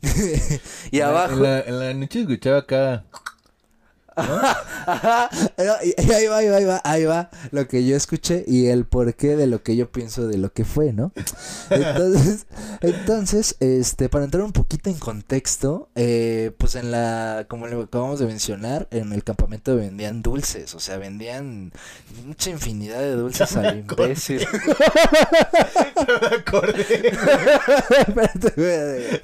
[0.90, 1.34] y abajo...
[1.34, 3.04] En la, en la noche escuchaba acá.
[4.16, 8.66] No, y, ahí va, ahí va, ahí va, ahí va lo que yo escuché y
[8.68, 11.12] el porqué de lo que yo pienso de lo que fue, ¿no?
[11.70, 12.46] Entonces,
[12.80, 18.18] entonces, este, para entrar un poquito en contexto, eh, pues en la, como lo acabamos
[18.18, 21.72] de mencionar, en el campamento vendían dulces, o sea, vendían
[22.24, 24.46] mucha infinidad de dulces al imbécil.
[25.96, 27.12] No me acordé.
[28.06, 29.22] Espérate.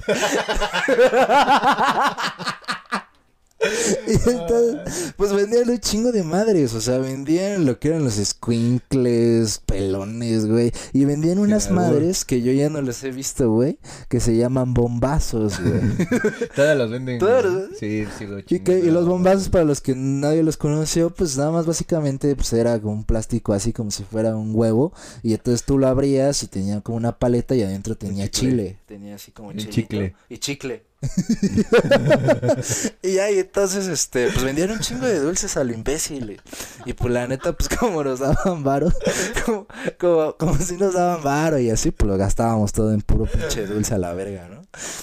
[4.07, 8.15] Y entonces, pues vendían un chingo de madres, o sea, vendían lo que eran los
[8.15, 10.71] squinkles, pelones, güey.
[10.91, 11.81] Y vendían unas Claro.
[11.93, 13.77] madres que yo ya no les he visto, güey,
[14.09, 15.81] que se llaman bombazos, güey.
[16.55, 17.19] Todas las venden.
[17.19, 20.57] Todas las- Sí, sí, lo Y, que- y los bombazos, para los que nadie los
[20.57, 24.51] conoció, pues nada más básicamente pues era como un plástico así como si fuera un
[24.55, 24.93] huevo.
[25.21, 28.77] Y entonces tú lo abrías y tenía como una paleta y adentro tenía chile.
[28.85, 30.15] Tenía así como Un chicle.
[30.29, 30.83] Y chicle.
[33.01, 36.31] y ya, y entonces, este, pues vendían un chingo de dulces a lo imbécil.
[36.31, 36.39] Y,
[36.89, 38.91] y, pues la neta, pues como nos daban varo,
[39.45, 39.67] como,
[39.99, 43.65] como, como si nos daban varo y así, pues lo gastábamos todo en puro pinche
[43.65, 44.61] dulce a la verga, ¿no?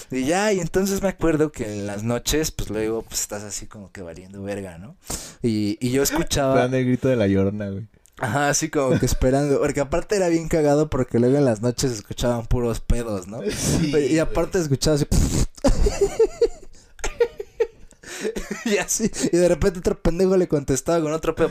[0.09, 3.67] Y ya, y entonces me acuerdo que en las noches, pues luego, pues estás así
[3.67, 4.95] como que valiendo verga, ¿no?
[5.41, 6.55] Y, y yo escuchaba...
[6.55, 7.87] Dando el grito de la llorona, güey.
[8.21, 11.91] Ajá, así como que esperando, porque aparte era bien cagado porque luego en las noches
[11.91, 13.39] escuchaban puros pedos, ¿no?
[13.43, 15.05] y aparte escuchaba así...
[18.65, 21.49] y así, y de repente otro pendejo le contestaba con otro pedo.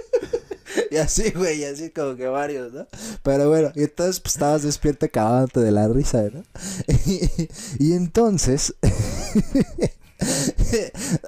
[0.90, 2.86] y así, güey, y así como que varios, ¿no?
[3.22, 6.42] Pero bueno, y entonces pues estabas despierto cagándote de la risa, ¿no?
[7.78, 8.74] y entonces,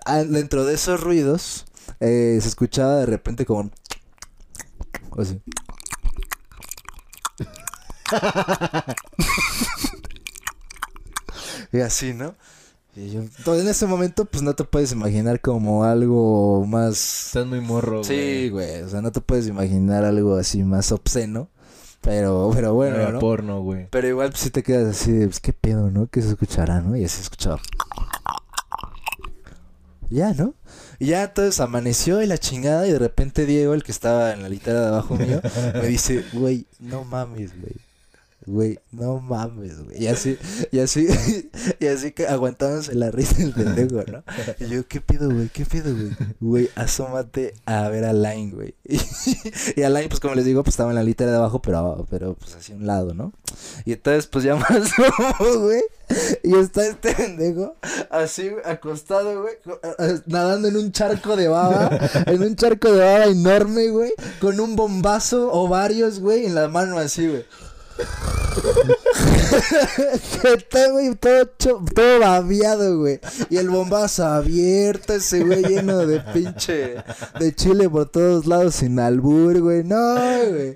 [0.05, 1.67] ah, dentro de esos ruidos,
[2.01, 3.71] eh, se escuchaba de repente como...
[5.17, 5.41] Así.
[11.73, 12.35] Y así, ¿no?
[12.95, 17.27] Y yo, entonces, en ese momento, pues no te puedes imaginar como algo más.
[17.29, 18.51] Estás muy morro, Sí, güey.
[18.51, 18.83] güey.
[18.83, 21.49] O sea, no te puedes imaginar algo así más obsceno.
[22.03, 23.19] Pero, pero bueno, Era ¿no?
[23.21, 23.87] porno, güey.
[23.91, 26.09] Pero igual, pues sí te quedas así de, pues qué pedo, ¿no?
[26.09, 26.97] ¿Qué se escuchará, no?
[26.97, 27.61] Y así escuchaba.
[30.11, 30.55] Ya, ¿no?
[30.99, 34.43] Y ya entonces amaneció y la chingada y de repente Diego, el que estaba en
[34.43, 35.41] la litera de abajo mío,
[35.75, 37.75] me dice, güey, no mames, güey.
[38.47, 40.03] Güey, no mames, güey.
[40.03, 40.37] Y así,
[40.73, 41.07] y así,
[41.81, 44.25] y así que aguantándose la risa del pendejo, ¿no?
[44.59, 45.49] Y yo, ¿qué pido, güey?
[45.49, 46.11] ¿Qué pido, güey?
[46.41, 48.75] Güey, asómate a ver a Line, güey.
[48.85, 51.63] Y, y a Line, pues como les digo, pues estaba en la litera de abajo,
[51.63, 53.33] pero, pero pues hacia un lado, ¿no?
[53.85, 54.93] Y entonces, pues ya más
[55.39, 55.83] güey.
[56.43, 57.77] Y está este pendejo
[58.11, 59.55] así acostado, güey,
[60.27, 61.91] nadando en un charco de baba,
[62.27, 66.69] en un charco de baba enorme, güey, con un bombazo o varios, güey, en la
[66.69, 67.45] mano así, güey.
[70.45, 73.21] Está, güey, todo, cho- todo babeado, güey.
[73.51, 76.97] Y el bombazo abierto, ese güey lleno de pinche
[77.39, 79.85] de chile por todos lados sin albur, güey.
[79.85, 80.15] No,
[80.51, 80.75] güey.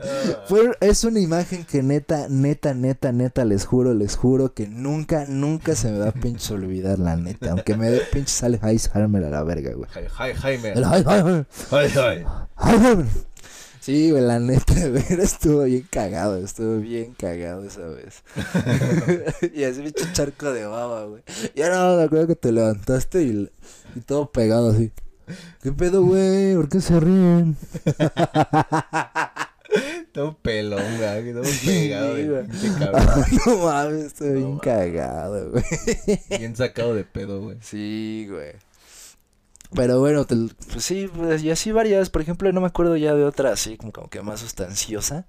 [0.49, 5.27] Fue, es una imagen que neta, neta, neta, neta, les juro, les juro que nunca,
[5.29, 7.51] nunca se me va a pinche olvidar, la neta.
[7.51, 9.89] Aunque me dé pinche sale Alzheimer a la verga, güey.
[9.95, 10.33] Hi,
[12.59, 13.26] hi,
[13.87, 18.24] Sí, güey, la neta, güey, estuvo bien cagado, estuvo bien cagado esa vez.
[19.55, 21.22] y así pinche charco de baba, güey.
[21.55, 23.49] Y ahora me acuerdo que te levantaste y,
[23.95, 24.91] y todo pegado así.
[25.62, 26.57] ¿Qué pedo, güey?
[26.57, 27.57] ¿Por qué se ríen?
[30.12, 31.32] Todo pelón, güey.
[31.32, 32.26] Todo pegado güey.
[32.80, 33.24] cabrón.
[33.47, 34.62] no mames, estoy bien mames.
[34.62, 35.64] cagado, güey.
[36.30, 37.59] Bien sacado de pedo, güey.
[37.61, 38.51] Sí, güey.
[39.75, 40.37] Pero bueno, te-
[40.73, 42.11] pues sí, pues, y así varias.
[42.11, 45.27] Por ejemplo, no me acuerdo ya de otra así, como, como que más sustanciosa.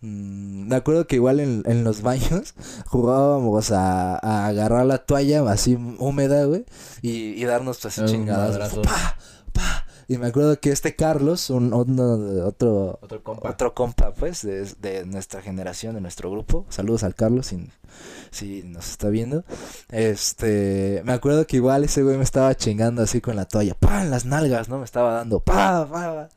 [0.00, 2.54] Mm, me acuerdo que igual en, en los baños
[2.86, 6.64] jugábamos a, a agarrar la toalla así húmeda, güey,
[7.02, 8.74] y, y darnos así Un chingadas.
[8.74, 9.16] ¡Pa!
[9.52, 9.86] ¡Pa!
[10.10, 13.50] Y me acuerdo que este Carlos, un, otro, Otro compa.
[13.50, 16.64] otro compa, pues, de, de nuestra generación, de nuestro grupo.
[16.70, 17.68] Saludos al Carlos, si,
[18.30, 19.44] si nos está viendo.
[19.90, 23.74] Este, me acuerdo que igual ese güey me estaba chingando así con la toalla.
[23.74, 24.02] ¡Pah!
[24.02, 24.78] En las nalgas, ¿no?
[24.78, 25.40] Me estaba dando.
[25.40, 25.86] ¡Pah!
[25.90, 26.28] ¡Pah!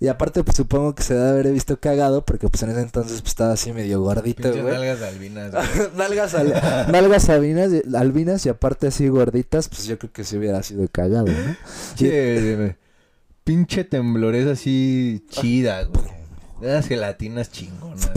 [0.00, 3.20] Y aparte, pues supongo que se debe haber visto cagado porque, pues en ese entonces,
[3.20, 4.62] pues estaba así medio gordito, güey.
[4.72, 5.88] nalgas albinas, güey.
[5.96, 10.38] nalgas, al- nalgas albinas, y- albinas y aparte así gorditas, pues yo creo que sí
[10.38, 11.56] hubiera sido cagado, ¿no?
[11.96, 12.76] Che,
[13.48, 16.04] pinche temblorez así chida, güey.
[16.60, 18.10] De Esas gelatinas chingonas.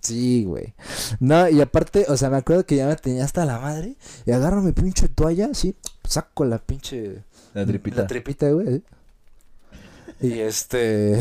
[0.00, 0.74] Sí, güey.
[1.20, 3.94] No, y aparte, o sea, me acuerdo que ya me tenía hasta la madre.
[4.24, 7.22] Y agarro mi pinche toalla, así, saco la pinche.
[7.54, 8.02] La tripita.
[8.02, 8.82] La tripita, güey.
[10.20, 11.20] Y este.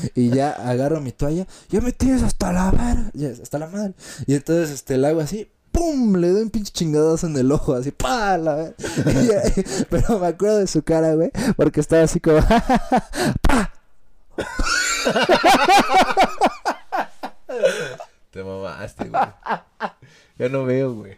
[0.16, 1.46] y ya agarro mi toalla.
[1.68, 3.36] Ya me tienes hasta la madre.
[3.40, 3.94] hasta la madre.
[4.26, 5.48] Y entonces, este, la hago así.
[5.72, 6.16] ¡Pum!
[6.16, 8.36] Le doy un pinche chingadazo en el ojo, así, ¡pa!
[8.38, 8.74] La ver-
[9.06, 9.42] y ya-
[9.88, 12.40] pero me acuerdo de su cara, güey, porque estaba así como,
[13.42, 13.72] ¡pa!
[18.30, 19.22] Te mamaste, güey.
[20.38, 21.16] Ya no veo, güey.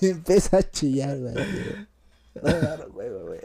[0.00, 1.34] y empieza a chillar, güey.
[2.42, 3.40] No, huevo, güey.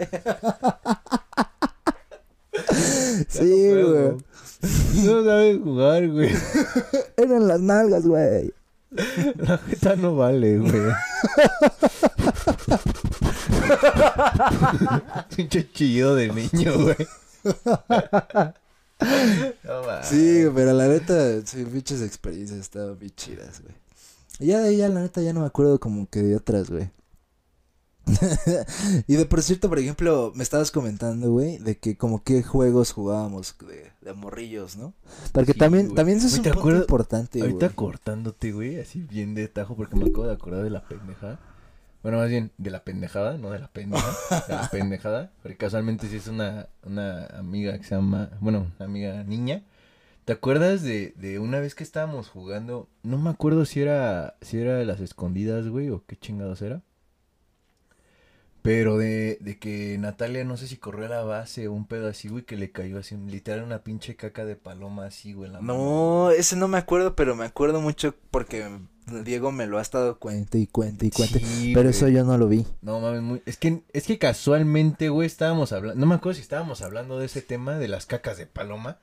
[3.30, 4.18] Sí, güey.
[4.62, 6.32] No sabes jugar, güey.
[7.18, 8.54] Eran las nalgas, güey.
[9.38, 10.72] La jeta no vale, güey.
[15.36, 17.08] Pinche chillido de niño, güey.
[19.64, 20.04] No.
[20.04, 23.74] Sí, pero la neta, sí, pinches experiencias estaban bien chidas, güey.
[24.40, 26.70] Y Ya de ahí, ya la neta, ya no me acuerdo como que de otras,
[26.70, 26.92] güey.
[29.08, 32.92] y de por cierto, por ejemplo, me estabas comentando, güey, de que como qué juegos
[32.92, 34.94] jugábamos de, de morrillos, ¿no?
[35.32, 35.96] Porque Sí, también, güey.
[35.96, 37.76] también eso es un ¿te punto importante, Ahorita güey.
[37.76, 41.40] cortándote, güey, así bien de tajo, porque me acabo de acordar de la pendejada.
[42.04, 44.08] Bueno, más bien, de la pendejada, no de la pendeja.
[44.48, 45.32] De la pendejada.
[45.44, 49.64] Porque casualmente sí es una, una amiga que se llama, bueno, una amiga niña.
[50.26, 52.90] ¿Te acuerdas de, de una vez que estábamos jugando?
[53.04, 56.82] No me acuerdo si era, si era de las escondidas, güey, o qué chingados era.
[58.62, 62.08] Pero de, de que Natalia, no sé si corrió a la base o un pedo
[62.08, 65.54] así, güey, que le cayó así, literal una pinche caca de paloma así, güey, en
[65.54, 65.74] la mano.
[65.80, 68.70] No, ese no me acuerdo, pero me acuerdo mucho porque
[69.24, 71.40] Diego me lo ha estado cuente y cuente y cuente.
[71.40, 71.96] Sí, pero güey.
[71.96, 72.68] eso yo no lo vi.
[72.82, 73.42] No mames, muy...
[73.48, 77.26] es que es que casualmente, güey, estábamos hablando, no me acuerdo si estábamos hablando de
[77.26, 79.00] ese tema de las cacas de paloma.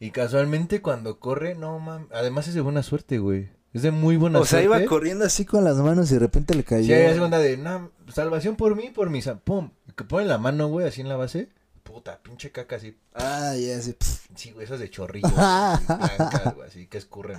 [0.00, 3.50] Y casualmente cuando corre, no mames, además es de buena suerte, güey.
[3.74, 4.82] Es de muy buena O sea, suerte.
[4.84, 6.86] iba corriendo así con las manos y de repente le cayó.
[6.86, 10.36] Sí, es onda de, no, salvación por mí, por mi, sa- pum, que pone la
[10.38, 11.48] mano, güey, así en la base.
[11.82, 12.96] Puta, pinche caca así.
[13.14, 13.96] Ah, ya, sí.
[14.34, 17.38] Sí, güey, esas de chorrillo, así, blancas, güey, así que escurren.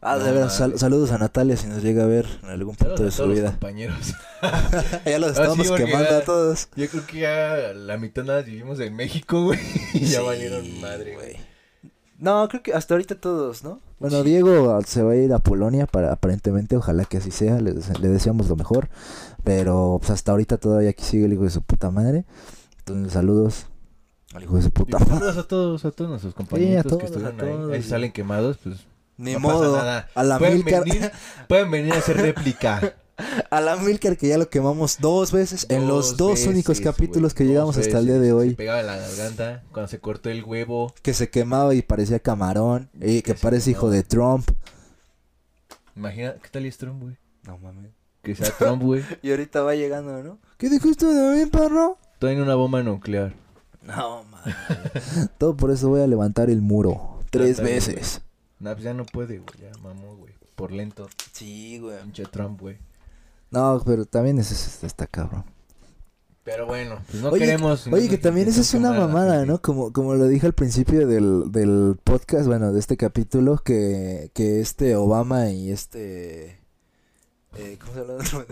[0.00, 2.76] Ah, No de veras, sal- saludos a Natalia si nos llega a ver en algún
[2.76, 3.50] punto de Saludos a su todos los vida.
[3.50, 4.14] compañeros.
[5.04, 6.68] ya los Ah, sí, estamos quemando ya- a todos.
[6.76, 9.58] Yo creo que ya la mitad nada vivimos en México, güey.
[9.94, 11.36] Y ya Sí, valieron madre, güey.
[12.18, 13.80] No, creo que hasta ahorita todos, ¿no?
[14.00, 14.30] Bueno, Sí.
[14.30, 17.74] Diego ah, se va a ir a Polonia para aparentemente, ojalá que así sea, le,
[17.74, 18.88] le deseamos lo mejor.
[19.44, 22.24] Pero pues hasta ahorita todavía aquí sigue el hijo de su puta madre.
[22.80, 23.66] Entonces, saludos
[24.34, 25.18] al hijo de su puta pues, madre.
[25.20, 27.50] saludos a todos, a todos nuestros compañeros todos, que estuvieron a ahí.
[27.52, 29.76] todos, Ahí si salen quemados, pues Ni no pasa modo.
[29.76, 30.08] nada.
[30.14, 31.12] A la pueden Milcar, venir,
[31.48, 32.94] pueden venir a hacer réplica.
[33.50, 37.34] A la Milcar que ya lo quemamos dos veces en los dos veces, únicos capítulos
[37.34, 38.50] que llegamos hasta el día de hoy.
[38.50, 40.94] Se pegaba en la garganta cuando se cortó el huevo.
[41.02, 42.88] Que se quemaba y parecía camarón.
[43.00, 44.48] Y que parece hijo de Trump.
[45.96, 47.16] Imagina, ¿qué tal es Trump, güey?
[47.44, 47.90] No mames.
[48.22, 49.02] Que sea Trump, güey.
[49.22, 50.38] Y ahorita va llegando, ¿no?
[50.56, 51.98] ¿Qué dijiste de mí, perro?
[52.18, 53.34] Traen una bomba nuclear.
[53.82, 54.54] No, mames.
[55.38, 57.22] Todo por eso voy a levantar el muro.
[57.30, 58.20] Tres veces.
[58.60, 59.58] Nah, pues ya no puede, güey.
[59.60, 60.34] Ya mamó, güey.
[60.54, 61.08] Por lento.
[61.32, 61.98] Sí, güey.
[62.02, 62.78] Pinche Trump, güey.
[63.50, 65.44] No, pero también ese es- está cabrón.
[66.44, 67.86] Pero bueno, pues no oye, queremos.
[67.86, 69.44] no oye, que también esa es una mamada.
[69.44, 69.60] ¿no?
[69.60, 74.60] Como, como lo dije al principio del, del podcast, bueno, de este capítulo, que, que
[74.60, 76.58] este Obama y este...
[77.56, 78.14] eh, ¿Cómo se llama?
[78.14, 78.46] el otro?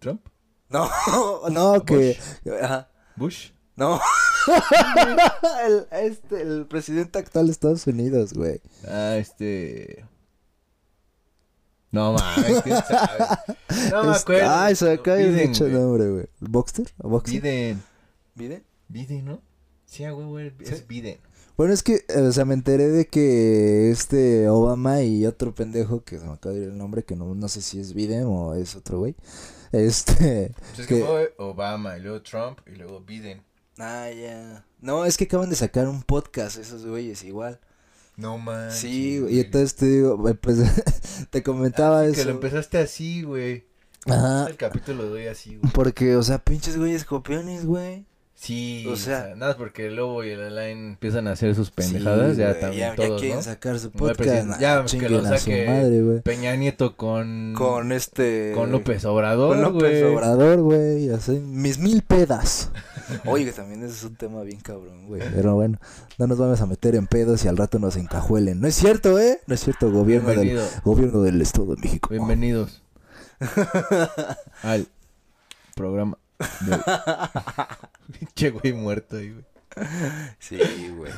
[0.00, 0.22] ¿Trump?
[0.70, 0.88] No,
[1.50, 2.16] no, que...
[2.62, 2.88] Ajá.
[3.16, 3.50] ¿Bush?
[3.76, 4.00] No.
[5.66, 8.60] el, este, el presidente actual de Estados Unidos, güey.
[8.88, 10.04] Ah, este.
[11.92, 13.24] No mames, quién sabe.
[13.90, 14.50] No me Es- acuerdo.
[14.50, 15.72] Ay, se Biden, mucho güey.
[15.76, 16.26] nombre, güey.
[16.40, 16.86] ¿Boxster?
[16.98, 17.40] ¿O Boxer?
[17.40, 17.82] Biden.
[18.34, 18.64] ¿Biden?
[18.88, 19.40] Biden, ¿no?
[19.84, 20.52] Sí, güey, güey.
[20.60, 20.84] Es ¿Sí?
[20.88, 21.18] Biden.
[21.56, 26.18] Bueno, es que, o sea, me enteré de que este Obama y otro pendejo, que
[26.18, 28.54] se me acaba de ir el nombre, que no, no sé si es Biden o
[28.54, 29.14] es otro güey.
[29.70, 30.52] Este...
[30.58, 33.42] Pues es Que- que fue Obama, y luego Trump, y luego Biden.
[33.78, 34.64] Ah, ya.
[34.80, 37.60] No, es que acaban de sacar un podcast esos güeyes igual.
[38.22, 38.74] No mames.
[38.74, 40.58] sí, güey, y entonces te digo, pues,
[41.30, 42.14] te comentaba eso.
[42.14, 43.64] Que lo empezaste así, güey.
[44.06, 44.46] Ajá.
[44.48, 45.72] El capítulo de hoy así, güey.
[45.72, 48.04] Porque, o sea, pinches güeyes copiones, güey.
[48.34, 51.70] Sí, O o sea- nada, porque el Lobo y el Alain empiezan a hacer sus
[51.70, 53.42] pendejadas, Sí, ya güey, también ya, todos, quieren ¿no?
[53.44, 54.60] sacar su el podcast.
[54.60, 56.22] ya, que chinguen lo saque madre.
[56.22, 57.54] Peña Nieto con...
[57.56, 58.50] Con este...
[58.56, 60.02] Con López Obrador, Con López.
[60.04, 62.70] Obrador, güey, así, mis mil pedas.
[63.26, 65.22] Oye, que también ese es un tema bien cabrón, güey.
[65.34, 65.78] Pero bueno,
[66.18, 68.60] no nos vamos a meter en pedos y al rato nos encajuelen.
[68.60, 69.40] No es cierto, ¿eh?
[69.46, 72.10] No es cierto, gobierno del, gobierno del Estado de México.
[72.10, 72.82] Bienvenidos
[74.62, 74.86] al
[75.74, 76.18] programa
[76.60, 76.78] de...
[78.34, 79.44] Che, güey, muerto ahí, güey.
[80.38, 80.58] Sí,
[80.96, 81.12] güey.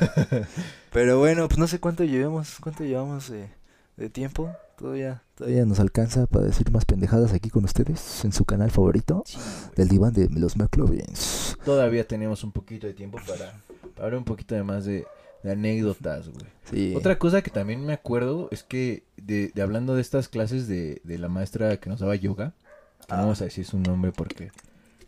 [0.93, 3.49] Pero bueno, pues no sé cuánto llevamos, cuánto llevamos de,
[3.97, 4.51] de tiempo.
[4.79, 9.23] Todavía, todavía nos alcanza para decir más pendejadas aquí con ustedes en su canal favorito,
[9.25, 9.39] Sí,
[9.77, 11.44] del diván de los McLovins.
[11.65, 13.53] Todavía teníamos un poquito de tiempo para,
[13.95, 15.07] para hablar un poquito de más de,
[15.43, 16.47] de anécdotas, güey.
[16.71, 16.95] Sí.
[16.97, 21.01] Otra cosa que también me acuerdo es que de, de hablando de estas clases de,
[21.05, 22.53] de la maestra que nos daba yoga,
[23.07, 23.17] que Ah.
[23.17, 24.51] no vamos a decir su nombre porque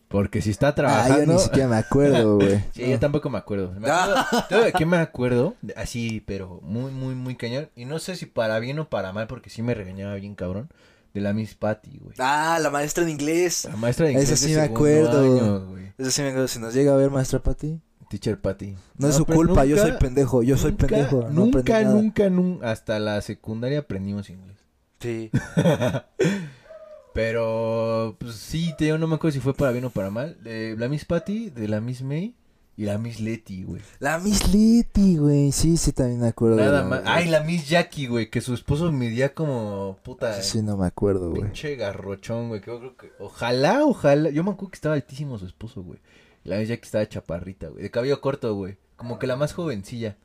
[0.08, 1.24] porque si está Ah, trabajando.
[1.26, 2.62] yo ni siquiera me acuerdo, güey.
[2.74, 2.88] Sí, No.
[2.90, 3.72] yo tampoco me acuerdo.
[3.72, 5.54] Me acuerdo ¿sabes de qué me acuerdo?
[5.74, 7.68] Así, pero muy, muy, muy cañón.
[7.74, 10.68] Y no sé si para bien o para mal, porque sí me regañaba bien cabrón.
[11.16, 12.14] De la Miss Patty, güey.
[12.18, 13.64] Ah, la maestra de inglés.
[13.64, 15.22] La maestra de Esa inglés sí de me acuerdo.
[15.22, 15.78] año.
[15.96, 16.46] Eso sí me acuerdo.
[16.46, 18.76] Si nos llega a ver, maestra Pati, Teacher Patty.
[18.98, 21.22] No, es su culpa, yo soy pendejo, yo soy pendejo.
[21.30, 24.58] No nunca, nunca, nunca, hasta la secundaria aprendimos inglés.
[25.00, 25.30] Sí.
[27.14, 30.36] Pero, pues sí, te digo, no me acuerdo si fue para bien o para mal.
[30.42, 32.34] De la Miss Patty, de la Miss May
[32.76, 33.80] y la Miss Letty, güey.
[34.00, 35.50] La Miss Letty, güey.
[35.50, 36.56] Sí, sí, también me acuerdo.
[36.56, 37.02] Nada más.
[37.06, 40.42] Ay, la Miss Jackie, güey, que su esposo medía como puta.
[40.42, 41.42] Sí, no me acuerdo, güey.
[41.44, 42.60] Pinche garrochón, güey.
[42.60, 43.12] Que yo creo que.
[43.18, 44.28] Ojalá, ojalá.
[44.28, 46.00] Yo me acuerdo que estaba altísimo su esposo, güey.
[46.44, 47.82] La Miss Jackie estaba chaparrita, güey.
[47.82, 48.76] De cabello corto, güey.
[48.96, 50.18] Como que la más jovencilla.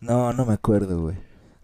[0.00, 1.16] No, no me acuerdo, güey.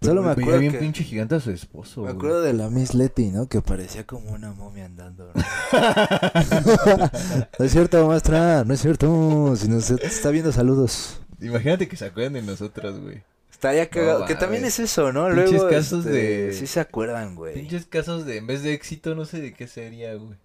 [0.05, 0.79] Solo me acuerdo bien que...
[0.79, 2.17] pinche gigante a su esposo, Me güey.
[2.17, 3.49] acuerdo de la Miss Letty, ¿no?
[3.49, 5.31] Que parecía como una momia andando.
[5.35, 5.43] ¿no?
[7.59, 9.55] no es cierto, maestra, no es cierto.
[9.57, 11.21] Si nos está viendo, saludos.
[11.41, 13.23] Imagínate que se acuerdan de nosotras, güey.
[13.51, 14.21] Estaría cagado.
[14.21, 15.27] No, que también es eso, ¿no?
[15.29, 17.55] Pinches Luego, casos este, de- Sí se acuerdan, güey.
[17.55, 20.37] Pinches casos de, en vez de éxito, no sé de qué sería, güey.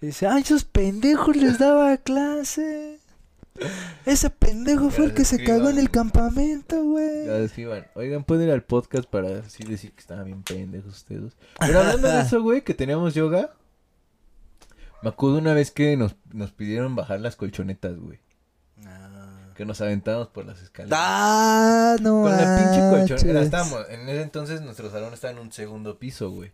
[0.00, 2.89] Dice, ay, esos pendejos les daba clase.
[4.06, 7.26] Ese pendejo fue el que se cagó en el campamento, güey.
[7.26, 7.90] Ya.
[7.94, 11.36] Oigan, pueden ir al podcast para así decir que estaban bien pendejos ustedes.
[11.58, 13.52] Pero hablando de eso, güey, que teníamos yoga.
[15.02, 18.20] Me acuerdo una vez que nos, nos pidieron bajar las colchonetas, güey.
[18.84, 20.98] Ah, Que nos aventamos por las escaleras.
[21.00, 23.42] Ah, no Con la pinche colchoneta.
[23.42, 26.52] Estábamos, en ese entonces nuestro salón estaba en un segundo piso, güey.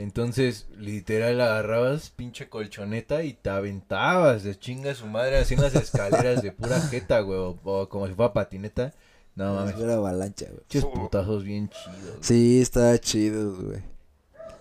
[0.00, 5.60] Entonces, literal, agarrabas pinche colchoneta y te aventabas de chinga a su madre así en
[5.60, 7.38] las escaleras de pura jeta, güey.
[7.38, 8.94] O, o como si fuera patineta.
[9.34, 9.78] No mames.
[9.78, 10.60] Era avalancha, güey.
[10.60, 12.02] Pinches putazos bien chidos.
[12.02, 12.18] güey.
[12.22, 13.82] Sí, estaba chido, güey.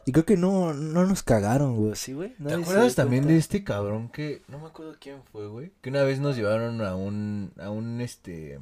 [0.06, 1.96] Y creo que no, no nos cagaron, güey.
[1.96, 2.34] Sí, güey.
[2.46, 5.72] ¿Te acuerdas también de este cabrón que no me acuerdo quién fue, güey?
[5.82, 8.60] Que una vez nos llevaron a un a un este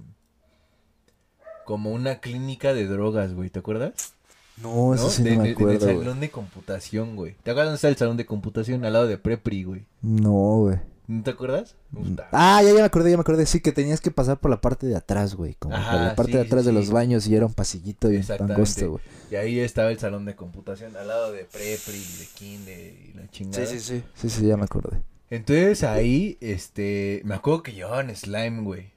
[1.66, 4.14] como una clínica de drogas, güey, ¿te acuerdas?
[4.62, 5.10] No, eso ¿No?
[5.10, 5.98] sí De- no de- me acuerdo, el güey.
[6.06, 7.36] salón de computación, güey.
[7.44, 8.84] ¿Te acuerdas dónde está el salón de computación?
[8.86, 9.86] Al lado de Prepri, güey.
[10.02, 10.78] No, güey.
[11.08, 11.76] ¿No te acuerdas?
[11.94, 12.28] Puta.
[12.34, 13.46] Ah, ya, ya me acordé, ya me acordé.
[13.46, 15.54] Sí, que tenías que pasar por la parte de atrás, güey.
[15.58, 16.78] Como por la parte sí, de atrás sí, de sí.
[16.80, 18.56] los baños y era un pasillito Exactamente.
[18.56, 19.04] angosto, güey.
[19.32, 23.30] Y ahí estaba el salón de computación, al lado de Prepri, de Kinder y la
[23.30, 23.66] chingada.
[23.68, 24.04] sí.
[24.16, 24.98] Sí, sí, ya me acordé.
[25.30, 28.92] Entonces ahí, este, me acuerdo que llevaban slime, güey.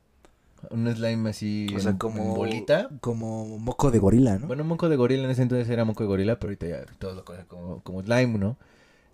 [0.71, 2.23] Un slime así O sea, en- como.
[2.23, 2.89] en bolita.
[3.01, 4.47] Como moco de gorila, ¿no?
[4.47, 7.17] Bueno, moco de gorila en ese entonces era moco de gorila, pero ahorita ya todos
[7.17, 8.57] lo conocen como, como slime, ¿no?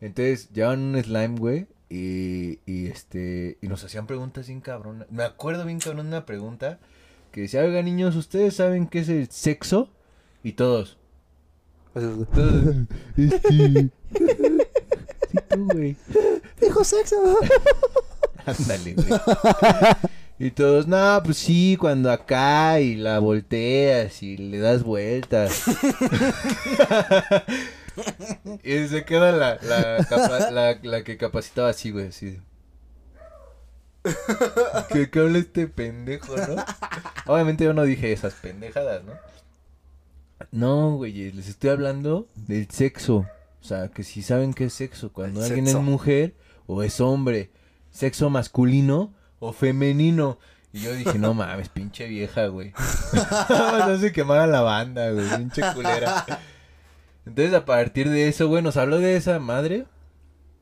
[0.00, 5.06] Entonces llevaban un slime, güey, y, y este, y nos hacían preguntas bien cabrón.
[5.10, 6.78] Me acuerdo bien cabrón una pregunta
[7.32, 9.88] que decía, oiga niños, ¿ustedes saben qué es el sexo?
[10.42, 10.98] Y todos,
[11.94, 12.76] todos,
[13.16, 13.90] este,
[15.30, 15.96] sí tú, güey.
[16.60, 17.16] Dijo sexo.
[18.44, 19.06] Ándale, güey.
[20.38, 25.64] Y todos, no, pues sí, cuando acá y la volteas y le das vueltas.
[28.62, 32.38] y se queda la, la, capa- la, la que capacitaba así, güey, así.
[34.92, 36.64] ¿Qué, qué habla este pendejo, no?
[37.26, 39.12] Obviamente yo no dije esas pendejadas, ¿no?
[40.52, 43.26] No, güey, les estoy hablando del sexo.
[43.60, 45.78] O sea, que si saben qué es sexo, cuando El alguien sexo.
[45.78, 46.34] es mujer
[46.66, 47.50] o es hombre,
[47.90, 50.38] sexo masculino o femenino.
[50.72, 52.72] Y yo dije, no mames, pinche vieja, güey.
[53.48, 56.24] no se quemara la banda, güey, pinche culera.
[57.24, 59.86] Entonces, a partir de eso, güey, nos habló de esa madre,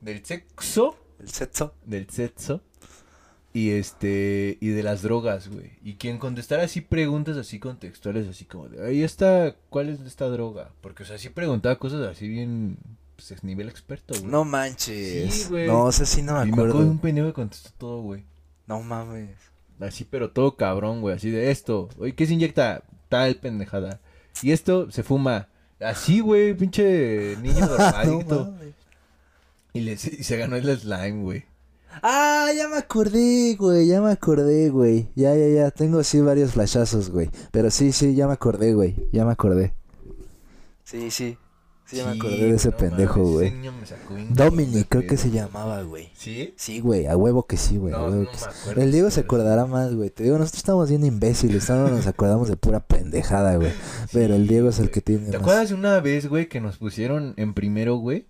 [0.01, 1.73] del sexo, El sexo.
[1.85, 2.61] del sexo,
[3.53, 5.73] y este, y de las drogas, güey.
[5.83, 10.25] Y quien contestara así preguntas así contextuales, así como de, ahí está, ¿cuál es esta
[10.27, 10.71] droga?
[10.81, 12.77] Porque, o sea, sí preguntaba cosas así bien,
[13.15, 14.25] pues, es nivel experto, güey.
[14.31, 15.33] No manches.
[15.33, 15.67] Sí, güey.
[15.67, 16.85] No, sé si no me y me acuerdo acuerdo.
[16.85, 18.25] de un pendejo que contestó todo, güey.
[18.67, 19.29] No mames.
[19.79, 21.15] Así, pero todo cabrón, güey.
[21.15, 21.89] Así de esto.
[21.99, 22.83] Oye, ¿qué se inyecta?
[23.09, 23.99] Tal pendejada.
[24.41, 25.47] Y esto se fuma.
[25.79, 28.45] Así, güey, pinche niño No drogadicto.
[28.45, 28.73] mames.
[29.73, 31.43] y, le- y se ganó el slime, güey.
[32.01, 35.07] Ah, ya me acordé, güey, ya me acordé, güey.
[35.15, 37.29] Ya, ya, ya, tengo sí varios flashazos, güey.
[37.51, 39.73] Pero sí, sí, ya me acordé, güey, ya me acordé.
[40.83, 41.37] Sí, sí,
[41.85, 43.53] sí, me acordé de ese no pendejo, güey.
[44.29, 46.09] Dominic, creo que se llamaba, güey.
[46.15, 46.53] ¿Sí?
[46.57, 47.93] Sí, güey, a huevo que sí, güey.
[47.93, 48.69] No, no sí.
[48.75, 50.09] El Diego se acordará más, güey.
[50.09, 53.71] Te digo, nosotros estamos bien imbéciles, solo nos acordamos de pura pendejada, güey.
[54.11, 55.41] Pero el Diego es el que tiene ¿Te más.
[55.41, 58.25] acuerdas de una vez, güey, que nos pusieron en primero, güey?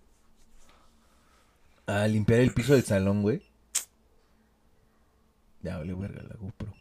[1.87, 3.41] A limpiar el piso del salón, güey.
[5.61, 6.73] Ya, vale, verga la GoPro.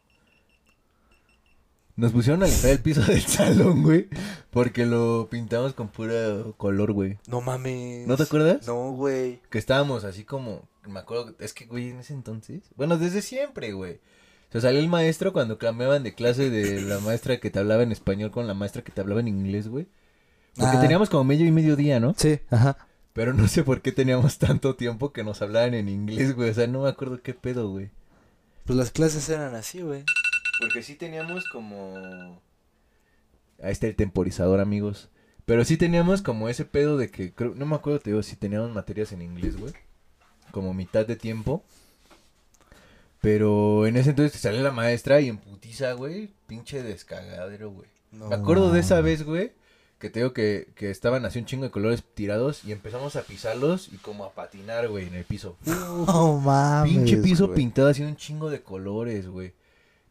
[1.97, 4.09] Nos pusieron a limpiar el piso del salón, güey.
[4.51, 7.19] Porque lo pintamos con pura color, güey.
[7.29, 8.07] No mames.
[8.07, 8.67] ¿No te acuerdas?
[8.67, 9.41] No, güey.
[9.51, 10.69] Que estábamos así como.
[10.89, 11.35] Me acuerdo.
[11.39, 12.63] Es que, güey, en ese entonces.
[12.77, 14.01] Bueno, desde siempre, güey.
[14.49, 17.83] O sea, salió el maestro cuando cambiaban de clase de la maestra que te hablaba
[17.83, 19.87] en español con la maestra que te hablaba en inglés, güey.
[20.57, 20.81] Porque Ah.
[20.81, 22.15] teníamos como medio y medio día, ¿no?
[22.17, 22.77] Sí, ajá.
[23.13, 26.51] Pero no sé por qué teníamos tanto tiempo que nos hablaban en inglés, güey.
[26.51, 27.91] O sea, no me acuerdo qué pedo, güey.
[28.65, 30.05] Pues las clases eran así, güey.
[30.65, 32.41] Porque sí teníamos como...
[33.63, 35.11] Ahí está el temporizador, amigos.
[35.45, 38.35] Pero sí teníamos como ese pedo de que, creo, no me acuerdo, te digo, si
[38.35, 39.75] teníamos materias en inglés, güey.
[40.53, 41.63] Como mitad de tiempo.
[43.21, 47.89] Pero en ese entonces te sale la maestra y en putiza, güey, pinche descagadero, güey.
[48.11, 49.53] No me acuerdo de esa vez, güey,
[49.99, 53.23] que te digo que, que estaban así un chingo de colores tirados y empezamos a
[53.23, 55.57] pisarlos y como a patinar, güey, en el piso.
[55.67, 56.91] No mames.
[56.91, 59.53] Pinche piso pintado así un chingo de colores, güey.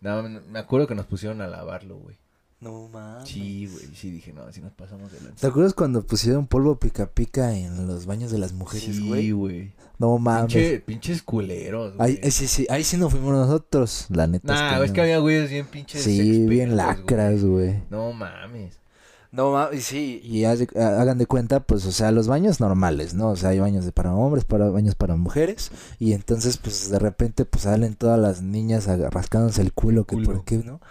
[0.03, 2.17] No, me acuerdo que nos pusieron a lavarlo, güey.
[2.59, 3.27] No mames.
[3.27, 5.47] Sí, güey, sí dije, no, así nos pasamos de ¿Te lanza.
[5.47, 9.31] acuerdas cuando pusieron polvo pica pica en los baños de las mujeres, Sí, güey?
[9.31, 9.71] güey.
[9.99, 10.53] no mames.
[10.53, 12.25] Pinche, pinches culeros, Ahí, güey.
[12.25, 14.53] ahí sí, sí, ahí sí no fuimos nosotros, la neta.
[14.53, 15.03] Nah, es que no.
[15.03, 17.83] había güeyes bien pinches Sí, bien lacras, güey.
[17.89, 18.79] No mames.
[19.33, 20.21] No mames, sí.
[20.23, 23.31] Y hagan de cuenta, pues, o sea, los baños normales, ¿no?
[23.31, 25.71] O sea, hay baños de para hombres, para baños para mujeres.
[25.97, 30.25] Y entonces, pues, de repente, pues, salen todas las niñas rascándose el culo, que Culo.
[30.27, 30.81] por qué, ¿no?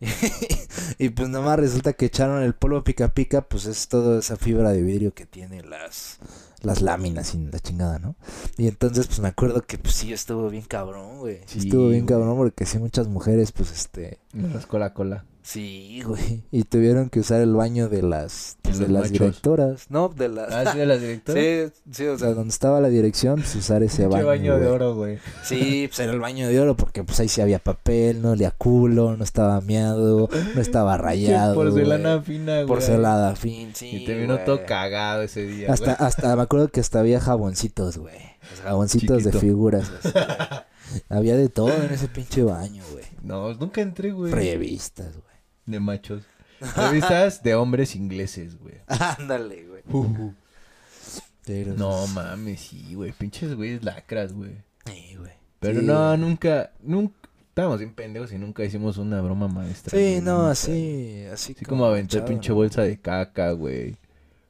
[0.98, 4.70] y pues nomás resulta que echaron el polvo pica pica, pues es toda esa fibra
[4.70, 6.18] de vidrio que tiene las
[6.62, 8.16] las láminas y la chingada, ¿no?
[8.56, 11.38] Y entonces, pues me acuerdo que pues sí estuvo bien cabrón, güey.
[11.46, 12.18] Sí, estuvo bien güey.
[12.18, 15.24] cabrón porque sí muchas mujeres, pues este, rascó la cola.
[15.44, 16.44] Sí, güey.
[16.52, 19.12] Y tuvieron que usar el baño de las, pues, De las machos.
[19.12, 19.86] directoras.
[19.90, 20.52] No, de las.
[20.52, 21.40] Ah, sí, de la directora.
[21.42, 24.24] Sí, sí, o sea, donde estaba la dirección, pues usar ese baño.
[24.26, 25.18] baño de oro, güey.
[25.42, 28.52] Sí, pues era el baño de oro porque pues ahí sí había papel, no olía
[28.52, 31.54] culo, no estaba meado, no estaba rayado.
[31.56, 32.24] Porcelana güey.
[32.24, 32.66] fina, güey.
[32.68, 33.88] Porcelada fin, sí.
[33.88, 34.44] Y te vino güey.
[34.46, 36.06] todo cagado ese día, Hasta, güey.
[36.08, 38.14] hasta me acuerdo que hasta había jaboncitos, güey.
[38.62, 39.38] Jaboncitos Chiquito.
[39.38, 39.90] de figuras.
[40.04, 40.14] así,
[41.08, 43.04] había de todo en ese pinche baño, güey.
[43.22, 44.32] No, nunca entré, güey.
[44.32, 45.31] Revistas, güey.
[45.72, 46.22] De machos.
[46.76, 48.76] Revistas de hombres ingleses, güey.
[49.18, 49.82] Ándale, güey.
[51.44, 53.12] Pero- No mames, sí, güey.
[53.12, 54.52] Pinches güeyes lacras, güey.
[54.86, 55.32] Sí, güey.
[55.58, 56.18] Pero Sí, no, güey.
[56.20, 57.14] nunca, nunca.
[57.48, 59.90] Estábamos bien pendejos y nunca hicimos una broma maestra.
[59.90, 61.52] Sí, güey, no, así, así.
[61.52, 63.96] Así como aventar pinche bolsa de caca, güey.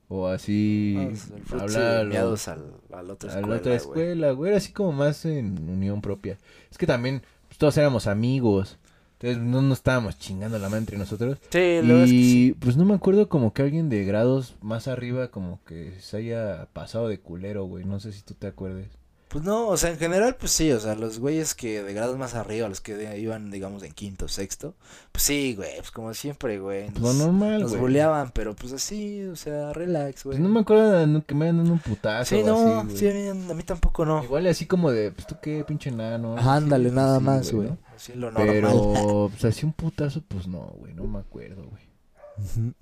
[0.08, 0.96] O así.
[1.08, 3.76] Pues, hablar al, a la otra a escuela, la otra güey.
[3.76, 4.48] escuela, güey.
[4.50, 6.38] Era así como más en unión propia.
[6.70, 8.78] Es que también pues, todos éramos amigos.
[9.22, 11.38] Entonces no nos estábamos chingando la mano entre nosotros.
[11.50, 12.56] Sí, la verdad es que Y sí.
[12.58, 16.66] pues no me acuerdo como que alguien de grados más arriba como que se haya
[16.72, 17.84] pasado de culero, güey.
[17.84, 18.88] No sé si tú te acuerdes.
[19.32, 22.18] Pues no, o sea, en general, pues sí, o sea, los güeyes que de grados
[22.18, 24.74] más arriba, los que de- iban, digamos, en quinto, sexto,
[25.10, 26.90] pues sí, güey, pues como siempre, güey.
[26.90, 27.80] Pues lo nos- normal, Nos güey.
[27.80, 30.36] bulleaban, pero pues así, o sea, relax, güey.
[30.36, 32.34] Pues no me acuerdo de que me hayan dado un putazo.
[32.36, 32.96] Sí, o no, así, güey.
[32.98, 34.22] sí, a mí, a mí tampoco no.
[34.22, 36.36] Igual así como de, pues tú qué, pinche nano.
[36.36, 37.68] Ajá, ándale, Sí, nada más, güey.
[37.70, 37.78] ¿no?
[37.96, 38.46] Así lo normal.
[38.48, 42.74] Pero, pues así un putazo, pues no, güey, no me acuerdo, güey.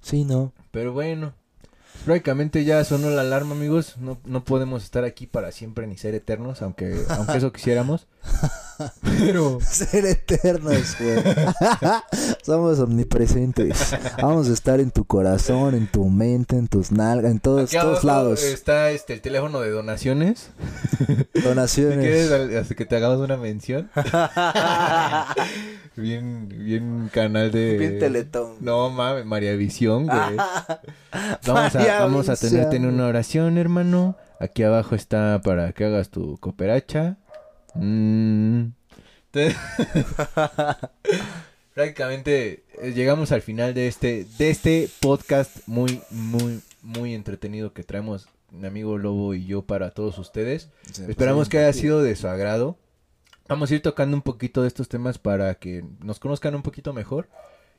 [0.00, 0.52] Sí, no.
[0.70, 1.34] Pero bueno,
[2.04, 3.96] prácticamente ya sonó la alarma, amigos.
[3.98, 8.06] No, no podemos estar aquí para siempre ni ser eternos, aunque, aunque eso quisiéramos.
[9.02, 11.22] Pero, Ser eternos, güey.
[12.42, 13.94] Somos omnipresentes.
[14.20, 17.76] Vamos a estar en tu corazón, en tu mente, en tus nalgas, en todos, aquí
[17.76, 18.42] todos abajo lados.
[18.42, 20.50] está este el teléfono de donaciones.
[21.06, 22.56] Quieres, Donaciones.
[22.56, 23.90] hasta que te hagamos una mención.
[25.96, 27.78] Bien, bien canal de...
[27.78, 28.56] Bien teletón.
[28.60, 30.18] No mames, María Visión, güey.
[31.46, 34.16] Vamos a, vamos a tenerte en una oración, hermano.
[34.40, 37.16] Aquí abajo está para que hagas tu cooperacha.
[37.74, 38.66] Mm.
[39.30, 39.54] Te-
[41.74, 47.82] Prácticamente eh, llegamos al final de este, de este podcast muy, muy, muy entretenido que
[47.82, 50.68] traemos mi amigo Lobo y yo para todos ustedes.
[51.08, 52.76] Esperamos que haya sido de su agrado.
[53.52, 56.94] Vamos a ir tocando un poquito de estos temas para que nos conozcan un poquito
[56.94, 57.28] mejor.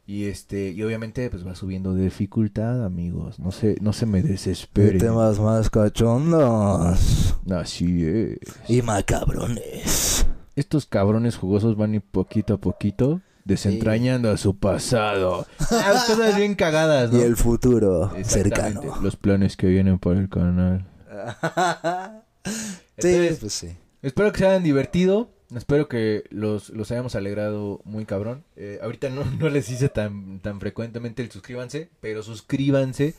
[0.05, 3.39] Y este, y obviamente pues va subiendo de dificultad, amigos.
[3.39, 4.99] No se, no se me De desesperen.
[4.99, 8.37] temas más cachondos Así es.
[8.67, 10.27] y macabrones.
[10.55, 15.47] Estos cabrones jugosos van a ir poquito a poquito desentrañando a su pasado.
[15.71, 17.17] Ah, cosas bien cagadas, ¿no?
[17.17, 18.81] Y el futuro cercano.
[19.01, 20.85] Los planes que vienen para el canal.
[22.45, 23.69] sí, Entonces, pues sí.
[24.03, 25.29] Espero que se hayan divertido.
[25.55, 28.43] Espero que los, los hayamos alegrado muy cabrón.
[28.55, 33.15] Eh, ahorita no, no les hice tan, tan frecuentemente el suscríbanse, pero suscríbanse.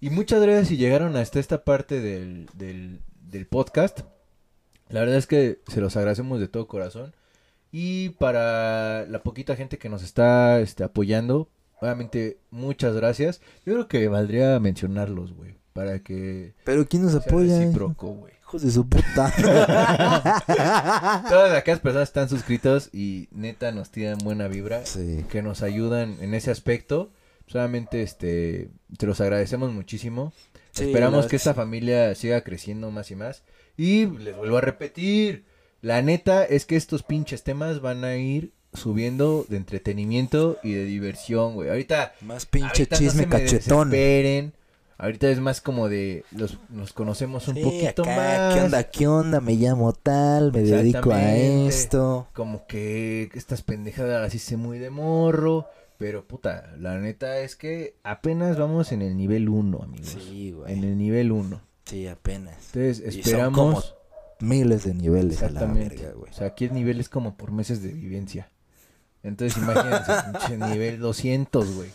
[0.00, 4.00] Y muchas gracias si llegaron hasta esta parte del, del, del podcast.
[4.88, 7.14] La verdad es que se los agradecemos de todo corazón.
[7.70, 11.48] Y para la poquita gente que nos está este, apoyando,
[11.80, 13.40] obviamente muchas gracias.
[13.66, 15.56] Yo creo que valdría mencionarlos, güey.
[15.74, 17.58] Para que Pero ¿quién nos apoya?
[17.58, 18.32] recíproco, güey.
[18.48, 19.30] Hijos de su puta.
[21.28, 25.26] Todas aquellas personas están suscritos y neta nos tiran buena vibra, sí.
[25.30, 27.10] que nos ayudan en ese aspecto.
[27.46, 30.32] Solamente este te los agradecemos muchísimo.
[30.70, 31.56] Sí, Esperamos que es esta sí.
[31.56, 33.42] familia siga creciendo más y más.
[33.76, 35.44] Y les vuelvo a repetir,
[35.82, 40.84] La neta es que estos pinches temas van a ir subiendo de entretenimiento y de
[40.86, 41.68] diversión, güey.
[41.68, 43.90] Ahorita Más pinche ahorita no chisme se me cachetón.
[43.90, 44.54] desesperen.
[45.00, 48.54] Ahorita es más como de los nos conocemos un Sí, poquito acá, más.
[48.54, 48.84] ¿Qué onda?
[48.84, 49.40] ¿Qué onda?
[49.40, 52.26] Me llamo tal, me dedico a esto.
[52.34, 55.66] Como que estas pendejadas las hice muy de morro.
[55.98, 60.16] Pero puta, la neta es que apenas vamos en el nivel 1, amigos.
[60.20, 60.74] Sí, En güey.
[60.84, 61.60] el nivel 1.
[61.86, 62.54] Sí, apenas.
[62.74, 63.94] Entonces Y son esperamos.
[64.40, 65.96] Miles de niveles a la Exactamente.
[65.96, 66.30] verga, güey.
[66.30, 68.50] o sea, aquí el nivel es como por meses de vivencia.
[69.24, 71.90] Entonces imagínense, nivel 200, güey.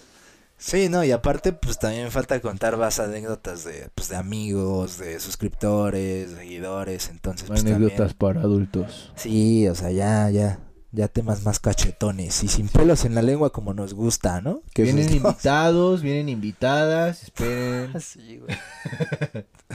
[0.65, 5.19] Sí, no, y aparte, pues también falta contar más anécdotas de, pues, de amigos, de
[5.19, 9.11] suscriptores, seguidores, entonces, pues Anécdotas también- para adultos.
[9.15, 10.59] Sí, o sea, ya, ya,
[10.95, 14.61] ya temas más cachetones y sin pelos en la lengua como nos gusta, ¿no?
[14.73, 17.91] Que Vienen invitados, vienen invitadas, esperen.
[17.99, 18.55] Sí, güey.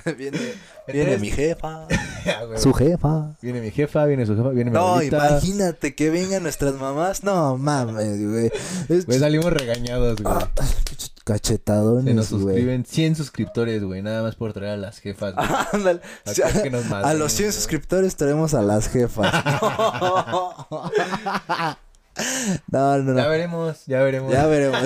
[0.17, 0.39] viene,
[0.87, 1.87] viene Entonces- mi jefa,
[2.27, 2.59] Ah, güey.
[2.61, 3.37] su jefa.
[3.43, 5.29] Viene mi jefa, viene su jefa, viene mi No, abuelita.
[5.31, 7.25] imagínate que vengan nuestras mamás.
[7.25, 8.51] No, mames, güey.
[8.89, 10.35] Es- Pues salimos regañados, güey.
[10.39, 10.49] Ah,
[11.33, 14.03] pinches Se nos cachetadones, suscriben 100 suscriptores, güey.
[14.03, 15.35] Nada más por traer a las jefas.
[15.73, 16.01] Ándale.
[16.27, 16.71] A que-
[17.19, 17.53] los 100 güey.
[17.53, 19.33] suscriptores traemos a las jefas.
[22.73, 23.17] No, no, no.
[23.21, 24.33] Ya veremos, ya veremos.
[24.33, 24.81] Ya veremos.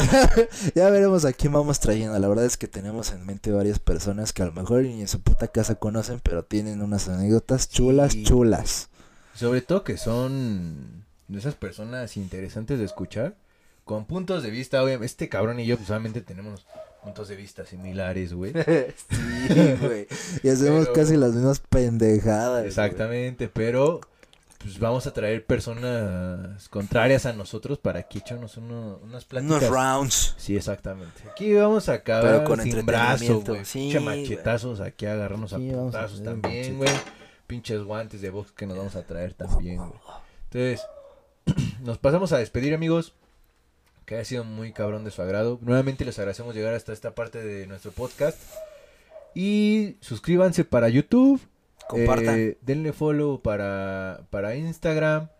[0.75, 2.19] ya veremos a quién vamos trayendo.
[2.19, 5.09] La verdad es que tenemos en mente varias personas que a lo mejor ni en
[5.09, 8.25] su puta casa conocen, pero tienen unas anécdotas chulas, Sí.
[8.25, 8.91] chulas.
[9.35, 13.35] Sobre todo que son de esas personas interesantes de escuchar.
[13.85, 15.07] Con puntos de vista, obviamente.
[15.07, 16.67] Este cabrón y yo, pues solamente tenemos
[17.03, 18.53] puntos de vista similares, güey.
[19.11, 20.07] sí, güey.
[20.43, 22.59] Y hacemos Pero- casi las mismas pendejadas.
[22.61, 22.69] güey.
[22.69, 24.01] Exactamente, pero
[24.59, 29.63] pues vamos a traer personas contrarias a nosotros para que echarnos uno- unas pláticas.
[29.63, 30.35] Unos rounds.
[30.39, 31.23] Sí, exactamente.
[31.29, 33.65] Aquí vamos a acabar Pero con sin brazo, güey.
[33.65, 36.91] Sí, machetazos aquí a agarrarnos Sí, a a putazos un también, güey.
[37.49, 39.91] Pinches guantes de box que nos vamos a traer también, güey.
[40.53, 40.87] Entonces,
[41.83, 43.15] nos pasamos a despedir, amigos.
[44.13, 45.59] Que haya sido muy cabrón de su agrado.
[45.63, 48.39] Nuevamente les agradecemos llegar hasta esta parte de nuestro podcast.
[49.35, 51.41] Y suscríbanse para YouTube.
[51.89, 52.39] Compartan.
[52.39, 55.31] Eh, denle follow para, para Instagram.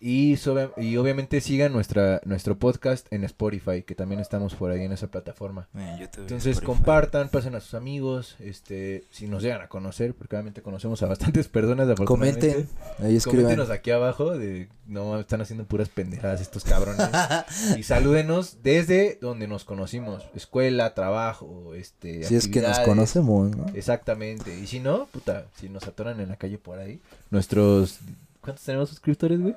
[0.00, 4.82] Y, sobre- y obviamente sigan nuestra, nuestro podcast en Spotify, que también estamos por ahí
[4.84, 5.68] en esa plataforma.
[5.74, 6.66] Entonces Spotify.
[6.66, 11.06] compartan, pasen a sus amigos, este, si nos llegan a conocer, porque obviamente conocemos a
[11.06, 11.98] bastantes personas.
[12.00, 12.68] Comenten.
[12.98, 13.44] Ahí escriban.
[13.44, 17.08] Coméntenos aquí abajo de no están haciendo puras pendejadas estos cabrones.
[17.78, 23.66] y salúdenos desde donde nos conocimos, escuela, trabajo, este Si es que nos conocemos, ¿no?
[23.74, 24.56] Exactamente.
[24.58, 27.98] Y si no, puta, si nos atoran en la calle por ahí, nuestros
[28.40, 29.56] ¿cuántos tenemos suscriptores, güey?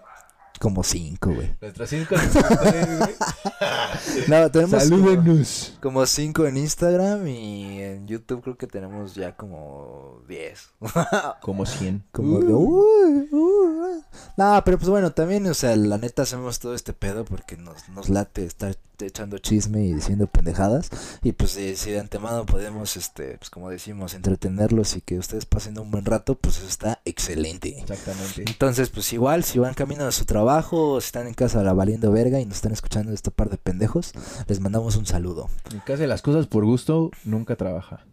[0.60, 1.55] Como cinco, güey.
[1.62, 3.16] Nuestros cinco güey.
[4.28, 5.78] No, tenemos como, Salúdenos.
[5.82, 10.70] como cinco en Instagram y en YouTube creo que tenemos ya como diez.
[11.41, 12.03] Como 100.
[12.12, 14.03] Como de, uy, uy.
[14.38, 17.88] No, pero pues bueno, también, o sea, la neta hacemos todo este pedo porque nos,
[17.89, 18.76] nos late estar
[19.06, 20.89] echando chisme y diciendo pendejadas.
[21.24, 25.45] Y pues eh, si de antemano podemos, este, pues como decimos, entretenerlos y que ustedes
[25.45, 27.80] pasen un buen rato, pues eso está excelente.
[27.80, 28.43] Exactamente.
[28.47, 31.74] Entonces, pues igual, si van camino a su trabajo o si están en casa la
[31.74, 34.14] valiendo verga y nos están escuchando este par de pendejos,
[34.47, 35.50] les mandamos un saludo.
[35.72, 38.06] El que hace las cosas por gusto nunca trabaja.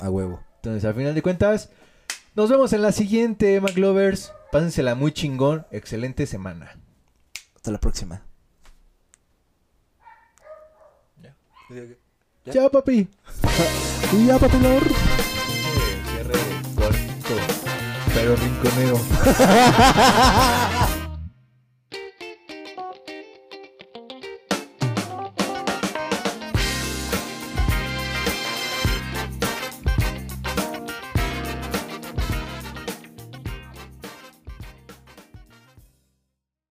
[0.00, 0.40] A huevo.
[0.56, 1.70] Entonces, al final de cuentas,
[2.34, 4.32] nos vemos en la siguiente, McLovers.
[4.50, 5.66] Pásensela muy chingón.
[5.70, 6.78] Excelente semana.
[7.54, 8.22] Hasta la próxima.
[11.70, 12.52] ¿Ya?
[12.52, 13.08] Chao, papi.
[14.12, 14.82] Y ya, papilor.
[16.10, 16.38] Cierre
[16.76, 17.36] corto,
[18.14, 19.00] pero rinconero.